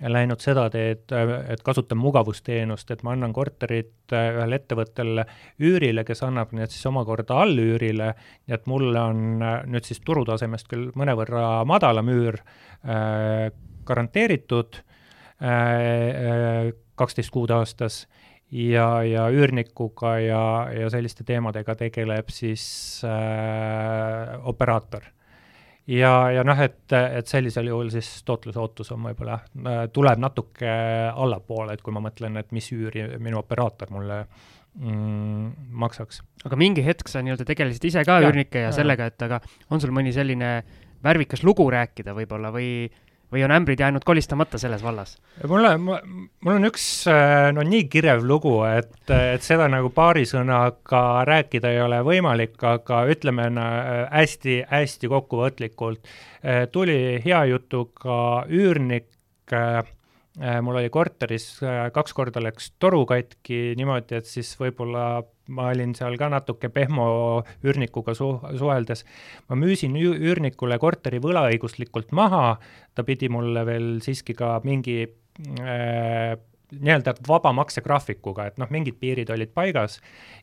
[0.00, 1.12] läinud seda teed,
[1.48, 5.24] et kasutan mugavusteenust, et ma annan korterit äh, ühele ettevõttele
[5.64, 8.10] üürile, kes annab need siis omakorda allüürile,
[8.46, 12.40] nii et mulle on äh, nüüd siis turutasemest küll mõnevõrra madalam üür
[12.84, 13.48] äh,
[13.86, 14.80] garanteeritud
[15.42, 18.04] äh, kaksteist kuud aastas
[18.50, 22.64] ja, ja üürnikuga ja, ja selliste teemadega tegeleb siis
[23.06, 25.06] äh, operaator
[25.90, 30.70] ja, ja noh, et, et sellisel juhul siis tootluse ootus on võib-olla, äh, tuleb natuke
[31.12, 34.22] allapoole, et kui ma mõtlen, et mis üüri minu operaator mulle
[34.74, 36.22] mm, maksaks.
[36.46, 39.40] aga mingi hetk sa nii-öelda tegelesid ise ka üürnike ja, ja sellega, et aga
[39.70, 40.58] on sul mõni selline
[41.04, 45.16] värvikas lugu rääkida võib-olla või või on ämbrid jäänud kolistamata selles vallas?
[45.48, 51.02] mulle, mul on üks äh, no nii kirev lugu, et, et seda nagu paari sõnaga
[51.26, 53.50] rääkida ei ole võimalik, aga ütleme
[54.12, 56.06] hästi-hästi kokkuvõtlikult.
[56.46, 59.10] Äh, tuli hea jutuga üürnik
[59.52, 59.82] äh,
[60.36, 65.68] Äh, mul oli korteris äh, kaks korda läks toru katki niimoodi, et siis võib-olla ma
[65.72, 67.06] olin seal ka natuke pehmo
[67.64, 69.04] üürnikuga su-, suheldes.
[69.48, 72.58] ma müüsin üürnikule korteri võlaõiguslikult maha,
[72.94, 75.02] ta pidi mulle veel siiski ka mingi
[75.60, 76.36] äh,
[76.72, 80.00] nii-öelda vaba maksegraafikuga, et noh, mingid piirid olid paigas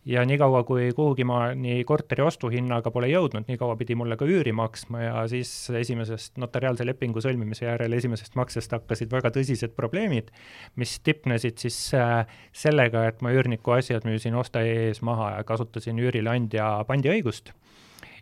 [0.08, 5.04] ja niikaua, kui kuhugimani korteri ostuhinnaga pole jõudnud, nii kaua pidi mulle ka üüri maksma
[5.04, 10.32] ja siis esimesest notariaalse lepingu sõlmimise järel esimesest maksest hakkasid väga tõsised probleemid,
[10.80, 12.24] mis tipnesid siis äh,
[12.56, 17.54] sellega, et ma üürniku asjad müüsin ostaja ees maha ja kasutasin üürileandja pandiõigust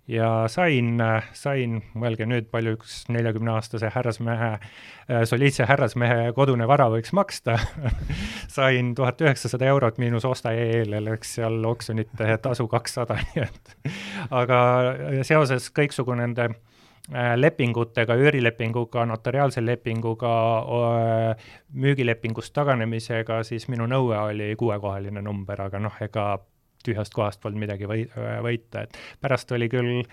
[0.08, 0.96] ja sain,
[1.38, 7.58] sain, mõelge nüüd, palju üks neljakümneaastase härrasmehe, äh, soliidse härrasmehe kodune vara võiks maksta.
[8.52, 13.76] Sain tuhat üheksasada eurot miinus ostaja eel ja läks seal oksjonite tasu kakssada, nii et.
[14.32, 14.60] Aga
[15.28, 20.34] seoses kõiksugu nende äh, lepingutega, üürilepinguga, notariaalse lepinguga,
[21.74, 26.34] müügilepingust taganemisega, siis minu nõue oli kuuekohaline number, aga noh, ega
[26.88, 28.06] tühjast kohast polnud midagi või,
[28.46, 30.04] võita, et pärast oli küll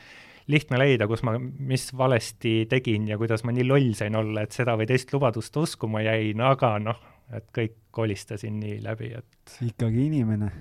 [0.48, 4.56] lihtne leida, kus ma, mis valesti tegin ja kuidas ma nii loll sain olla, et
[4.56, 7.02] seda või teist lubadust uskuma jäin, aga noh,
[7.36, 10.52] et kõik kolistasin nii läbi, et ikkagi inimene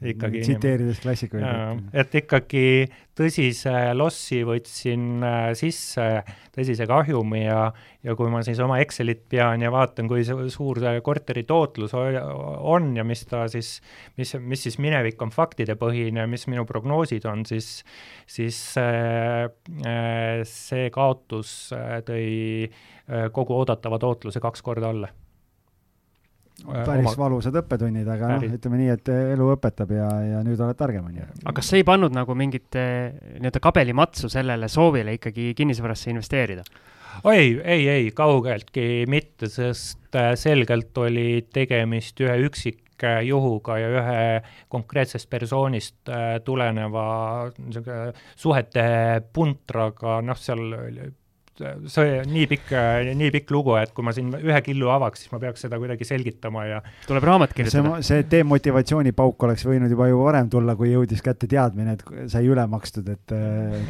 [0.00, 1.44] ikkagi tsiteerides klassikuid.
[1.92, 2.64] et ikkagi
[3.16, 6.06] tõsise lossi võtsin äh, sisse,
[6.54, 7.66] tõsise kahjumi ja,
[8.06, 12.90] ja kui ma siis oma Excelit pean ja vaatan, kui suur see korteri tootlus on
[12.96, 13.76] ja mis ta siis,
[14.16, 17.82] mis, mis siis minevik on faktidepõhine, mis minu prognoosid on, siis,
[18.30, 19.48] siis äh,
[19.84, 21.72] äh see kaotus
[22.06, 22.70] tõi
[23.34, 25.10] kogu oodatava tootluse kaks korda alla
[26.66, 27.16] päris oma...
[27.24, 31.20] valusad õppetunnid, aga noh, ütleme nii, et elu õpetab ja, ja nüüd oled targem, on
[31.20, 31.26] ju.
[31.44, 36.66] aga kas see ei pannud nagu mingit eh, nii-öelda kabelimatsu sellele soovile ikkagi kinnisvarasse investeerida?
[37.24, 44.20] oi, ei, ei, kaugeltki mitte, sest äh, selgelt oli tegemist ühe üksikjuhuga ja ühe
[44.72, 46.12] konkreetsest persoonist
[46.44, 47.06] tuleneva
[47.56, 48.84] niisugune suhete
[49.34, 50.78] puntraga, noh, seal
[51.90, 52.72] see nii pikk,
[53.18, 56.06] nii pikk lugu, et kui ma siin ühe killu avaks, siis ma peaks seda kuidagi
[56.08, 56.80] selgitama ja.
[57.08, 58.00] tuleb raamat kirjutada.
[58.06, 62.64] see demotivatsioonipauk oleks võinud juba ju varem tulla, kui jõudis kätte teadmine, et sai üle
[62.70, 63.36] makstud, et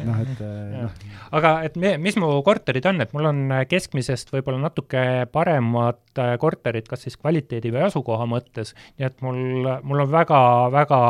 [0.07, 0.43] noh, et
[0.75, 0.99] noh.
[1.39, 3.41] aga et me, mis mu korterid on, et mul on
[3.71, 10.05] keskmisest võib-olla natuke paremad korterid, kas siis kvaliteedi või asukoha mõttes, nii et mul, mul
[10.05, 11.01] on väga-väga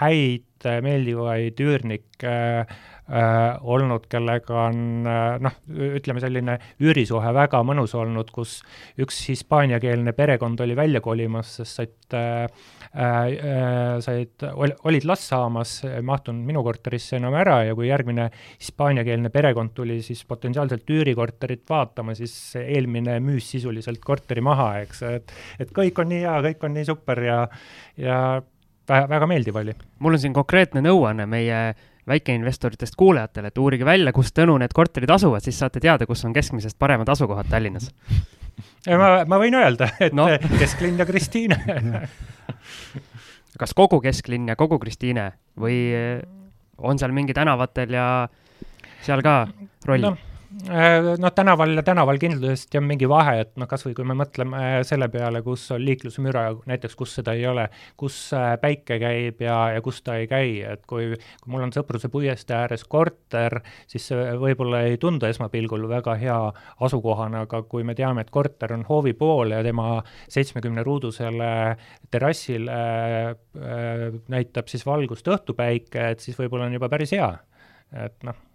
[0.00, 0.44] häid
[0.82, 5.54] meeldivaid üürnikke äh, äh, olnud, kellega on äh, noh,
[5.98, 8.58] ütleme selline üürisuhe väga mõnus olnud, kus
[9.00, 12.44] üks hispaaniakeelne perekond oli välja kolimas, sest said äh,
[12.92, 18.28] äh, said ol,, olid last saamas, ei mahtunud minu korterisse enam ära ja kui järgmine
[18.58, 25.34] hispaaniakeelne perekond tuli siis potentsiaalselt üürikorterit vaatama, siis eelmine müüs sisuliselt korteri maha, eks, et
[25.58, 27.42] et kõik on nii hea, kõik on nii super ja
[27.96, 28.18] ja
[28.88, 29.74] väga meeldiv oli.
[29.98, 31.60] mul on siin konkreetne nõuanne meie
[32.08, 36.34] väikeinvestoritest kuulajatele, et uurige välja, kus Tõnu need korterid asuvad, siis saate teada, kus on
[36.36, 37.90] keskmisest paremad asukohad Tallinnas.
[38.88, 40.28] ma, ma võin öelda, et no.
[40.58, 41.60] kesklinn ja Kristiine
[43.58, 45.78] kas kogu kesklinn ja kogu Kristiine või
[46.78, 48.06] on seal mingi tänavatel ja
[49.02, 49.40] seal ka
[49.88, 50.14] roll no.?
[50.48, 54.56] Noh, tänaval ja tänaval kindlasti on mingi vahe, et noh, kas või kui me mõtleme
[54.56, 57.66] äh, selle peale, kus on liiklusmüra, näiteks kus seda ei ole,
[58.00, 61.10] kus äh, päike käib ja, ja kus ta ei käi, et kui,
[61.42, 63.58] kui mul on Sõpruse puiestee ääres korter,
[63.92, 66.40] siis see võib-olla ei tundu esmapilgul väga hea
[66.88, 69.98] asukohana, aga kui me teame, et korter on hoovi pool ja tema
[70.32, 71.52] seitsmekümne ruudusele
[72.08, 77.34] terrassile äh, näitab siis valgust õhtupäike, et siis võib-olla on juba päris hea.
[77.92, 78.47] et noh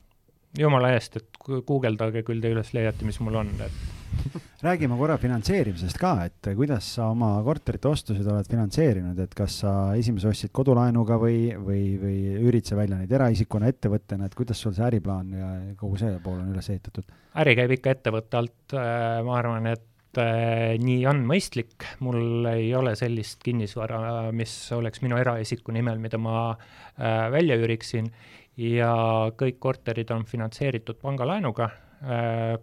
[0.59, 4.01] jumala eest, et guugeldage, küll te üles leiate, mis mul on, et
[4.67, 9.73] räägime korra finantseerimisest ka, et kuidas sa oma korterite ostusid oled finantseerinud, et kas sa
[9.99, 14.75] esimese ostsid kodulaenuga või, või, või üürid sa välja neid eraisikuna, ettevõttena, et kuidas sul
[14.75, 15.49] see äriplaan ja
[15.80, 17.09] kogu see pool on üles ehitatud?
[17.41, 22.69] äri käib ikka ettevõtte alt, äh, ma arvan, et äh, nii on mõistlik, mul ei
[22.77, 28.13] ole sellist kinnisvara, mis oleks minu eraisiku nimel, mida ma äh, välja üüriksin
[28.57, 28.93] ja
[29.38, 31.69] kõik korterid on finantseeritud pangalaenuga.
[32.03, 32.57] Äh,,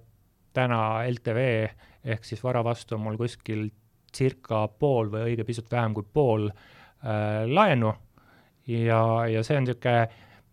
[0.53, 1.43] täna LTV
[2.11, 3.69] ehk siis vara vastu on mul kuskil
[4.11, 7.93] circa pool või õige pisut vähem kui pool äh, laenu.
[8.71, 10.09] Ja, ja see on niisugune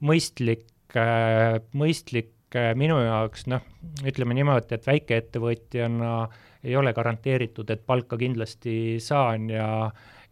[0.07, 3.65] mõistlik äh,, mõistlik äh, minu jaoks, noh,
[4.05, 6.14] ütleme niimoodi, et väikeettevõtjana
[6.68, 9.68] ei ole garanteeritud, et palka kindlasti saan ja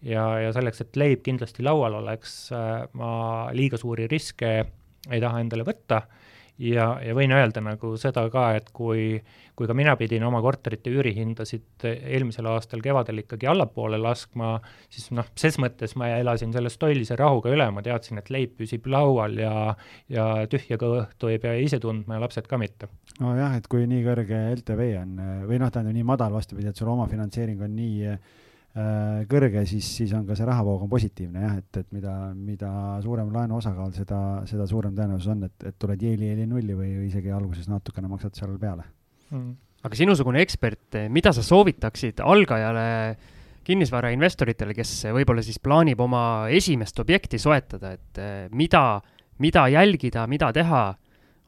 [0.06, 3.11] ja, ja selleks, et leib kindlasti laual oleks äh,, ma
[3.57, 4.57] liiga suuri riske
[5.11, 6.02] ei taha endale võtta
[6.61, 9.15] ja, ja võin öelda nagu seda ka, et kui,
[9.57, 14.56] kui ka mina pidin oma korterite üürihindasid eelmisel aastal kevadel ikkagi allapoole laskma,
[14.91, 18.88] siis noh, ses mõttes ma elasin selle stoilise rahuga üle, ma teadsin, et leib püsib
[18.91, 19.76] laual ja,
[20.11, 22.90] ja tühja kõhtu ei pea ise tundma ja lapsed ka mitte.
[23.19, 25.19] nojah, et kui nii kõrge LTV on
[25.49, 28.44] või noh, tähendab nii madal, vastupidi, et sul omafinantseering on nii Äh,
[29.32, 32.72] kõrge, siis, siis on ka see rahavoog on positiivne jah, et, et mida, mida
[33.04, 34.20] suurem laenu osakaal, seda,
[34.50, 38.36] seda suurem tõenäosus on, et, et tuled jeeli-jeeli nulli või, või isegi alguses natukene maksad
[38.36, 38.84] seal peale.
[39.32, 39.56] Mm..
[39.88, 42.90] aga sinusugune ekspert, mida sa soovitaksid algajale
[43.66, 46.24] kinnisvarainvestoritele, kes võib-olla siis plaanib oma
[46.54, 49.00] esimest objekti soetada, et eh, mida,
[49.42, 50.84] mida jälgida, mida teha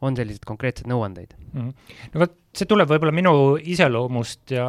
[0.01, 1.59] on selliseid konkreetseid nõuandeid mm?
[1.61, 1.93] -hmm.
[2.13, 4.67] no vot, see tuleb võib-olla minu iseloomust ja,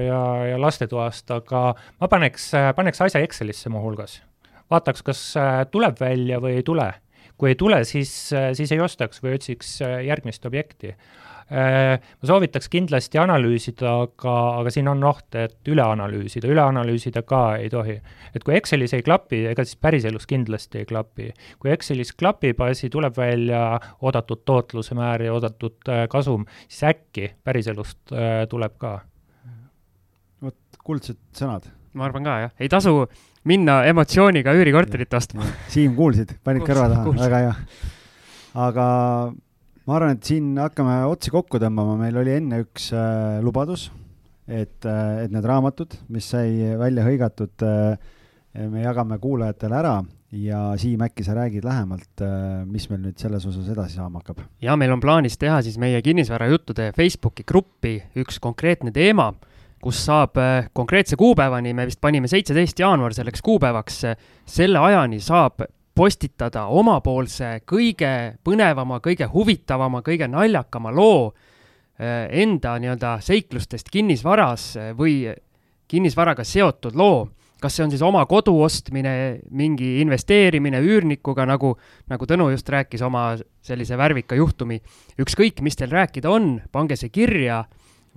[0.00, 0.20] ja,
[0.52, 4.20] ja lastetoast, aga ma paneks, paneks asja Excelisse muuhulgas.
[4.70, 6.92] vaataks, kas äh, tuleb välja või ei tule.
[7.36, 10.94] kui ei tule, siis, äh, siis ei ostaks või otsiks äh, järgmist objekti
[11.52, 17.42] ma soovitaks kindlasti analüüsida, aga, aga siin on oht, et üle analüüsida, üle analüüsida ka
[17.60, 17.98] ei tohi.
[18.34, 21.30] et kui Excelis ei klapi, ega siis päriselus kindlasti ei klapi.
[21.60, 27.34] kui Excelis klapib asi, tuleb välja oodatud tootluse määr ja oodatud äh, kasum, siis äkki
[27.44, 29.00] päriselust äh, tuleb ka.
[30.42, 31.68] vot kuldsed sõnad.
[31.92, 33.06] ma arvan ka, jah, ei tasu
[33.44, 35.44] minna emotsiooniga üürikorterit ostma.
[35.68, 37.54] Siim, kuulsid, panid kõrva taha, väga hea.
[38.54, 38.86] aga
[39.86, 43.88] ma arvan, et siin hakkame otsi kokku tõmbama, meil oli enne üks äh, lubadus,
[44.46, 48.10] et äh,, et need raamatud, mis sai välja hõigatud äh,,
[48.68, 50.00] me jagame kuulajatele ära.
[50.32, 54.38] Ja Siim, äkki sa räägid lähemalt, äh, mis meil nüüd selles osas edasi saama hakkab?
[54.64, 59.28] ja meil on plaanis teha siis meie kinnisvarajuttude Facebooki gruppi üks konkreetne teema,
[59.84, 64.00] kus saab äh, konkreetse kuupäevani, me vist panime seitseteist jaanuar selleks kuupäevaks,
[64.48, 65.66] selle ajani saab
[66.02, 68.10] postitada omapoolse kõige
[68.42, 75.30] põnevama, kõige huvitavama, kõige naljakama loo eh, enda nii-öelda seiklustest kinnisvaras eh, või
[75.92, 77.28] kinnisvaraga seotud loo.
[77.62, 81.76] kas see on siis oma kodu ostmine, mingi investeerimine üürnikuga, nagu,
[82.10, 84.80] nagu Tõnu just rääkis oma sellise värvika juhtumi.
[85.22, 87.62] ükskõik, mis teil rääkida on, pange see kirja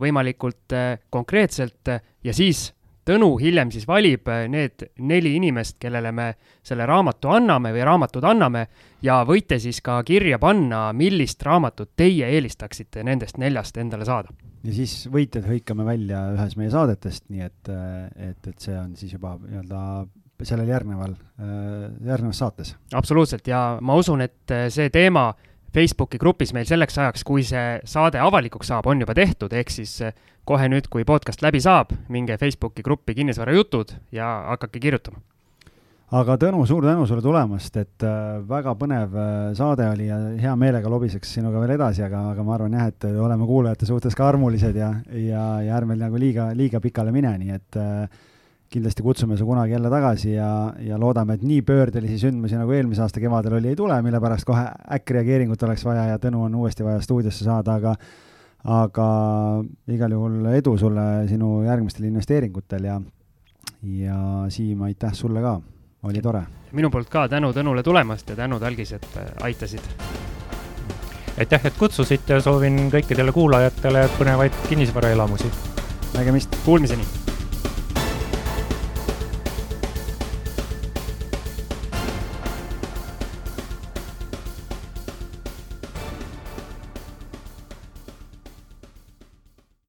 [0.02, 1.94] võimalikult eh, konkreetselt
[2.24, 2.72] ja siis
[3.06, 6.32] Tõnu hiljem siis valib äh, need neli inimest, kellele me
[6.66, 8.66] selle raamatu anname või raamatud anname
[9.06, 14.34] ja võite siis ka kirja panna, millist raamatut teie eelistaksite nendest neljast endale saada.
[14.66, 18.96] ja siis võitjad hõikame välja ühes meie saadetest, nii et, äh, et, et see on
[18.98, 19.82] siis juba nii-öelda
[20.44, 22.76] sellel järgneval, äh, järgnevas saates.
[22.94, 25.30] absoluutselt ja ma usun, et see teema
[25.76, 30.00] Facebooki grupis meil selleks ajaks, kui see saade avalikuks saab, on juba tehtud, ehk siis
[30.46, 35.22] kohe nüüd, kui podcast läbi saab, minge Facebooki gruppi Kinnisvarajutud ja hakake kirjutama.
[36.16, 40.52] Aga Tõnu, suur tänu sulle tulemast, et äh, väga põnev äh, saade oli ja hea
[40.56, 44.28] meelega lobiseks sinuga veel edasi, aga, aga ma arvan jah, et oleme kuulajate suhtes ka
[44.30, 48.22] armulised ja, ja, ja ärme nagu liiga, liiga pikale mine, nii et äh,
[48.70, 50.50] kindlasti kutsume su kunagi jälle tagasi ja,
[50.86, 54.46] ja loodame, et nii pöördelisi sündmusi nagu eelmise aasta kevadel oli, ei tule, mille pärast
[54.46, 54.66] kohe
[55.00, 57.96] äkkreageeringut oleks vaja ja Tõnu on uuesti vaja stuudiosse saada, aga
[58.66, 59.08] aga
[59.94, 63.00] igal juhul edu sulle sinu järgmistel investeeringutel ja,
[64.02, 64.20] ja
[64.50, 65.60] Siim, aitäh sulle ka
[66.04, 66.44] oli tore.
[66.72, 69.86] minu poolt ka tänu Tõnule tulemast ja tänud, Algis, et äh, aitasid.
[71.40, 75.52] aitäh, et kutsusite ja soovin kõikidele kuulajatele põnevaid kinnisvaraelamusi.
[76.18, 76.58] nägemist.
[76.66, 77.25] Kuulmiseni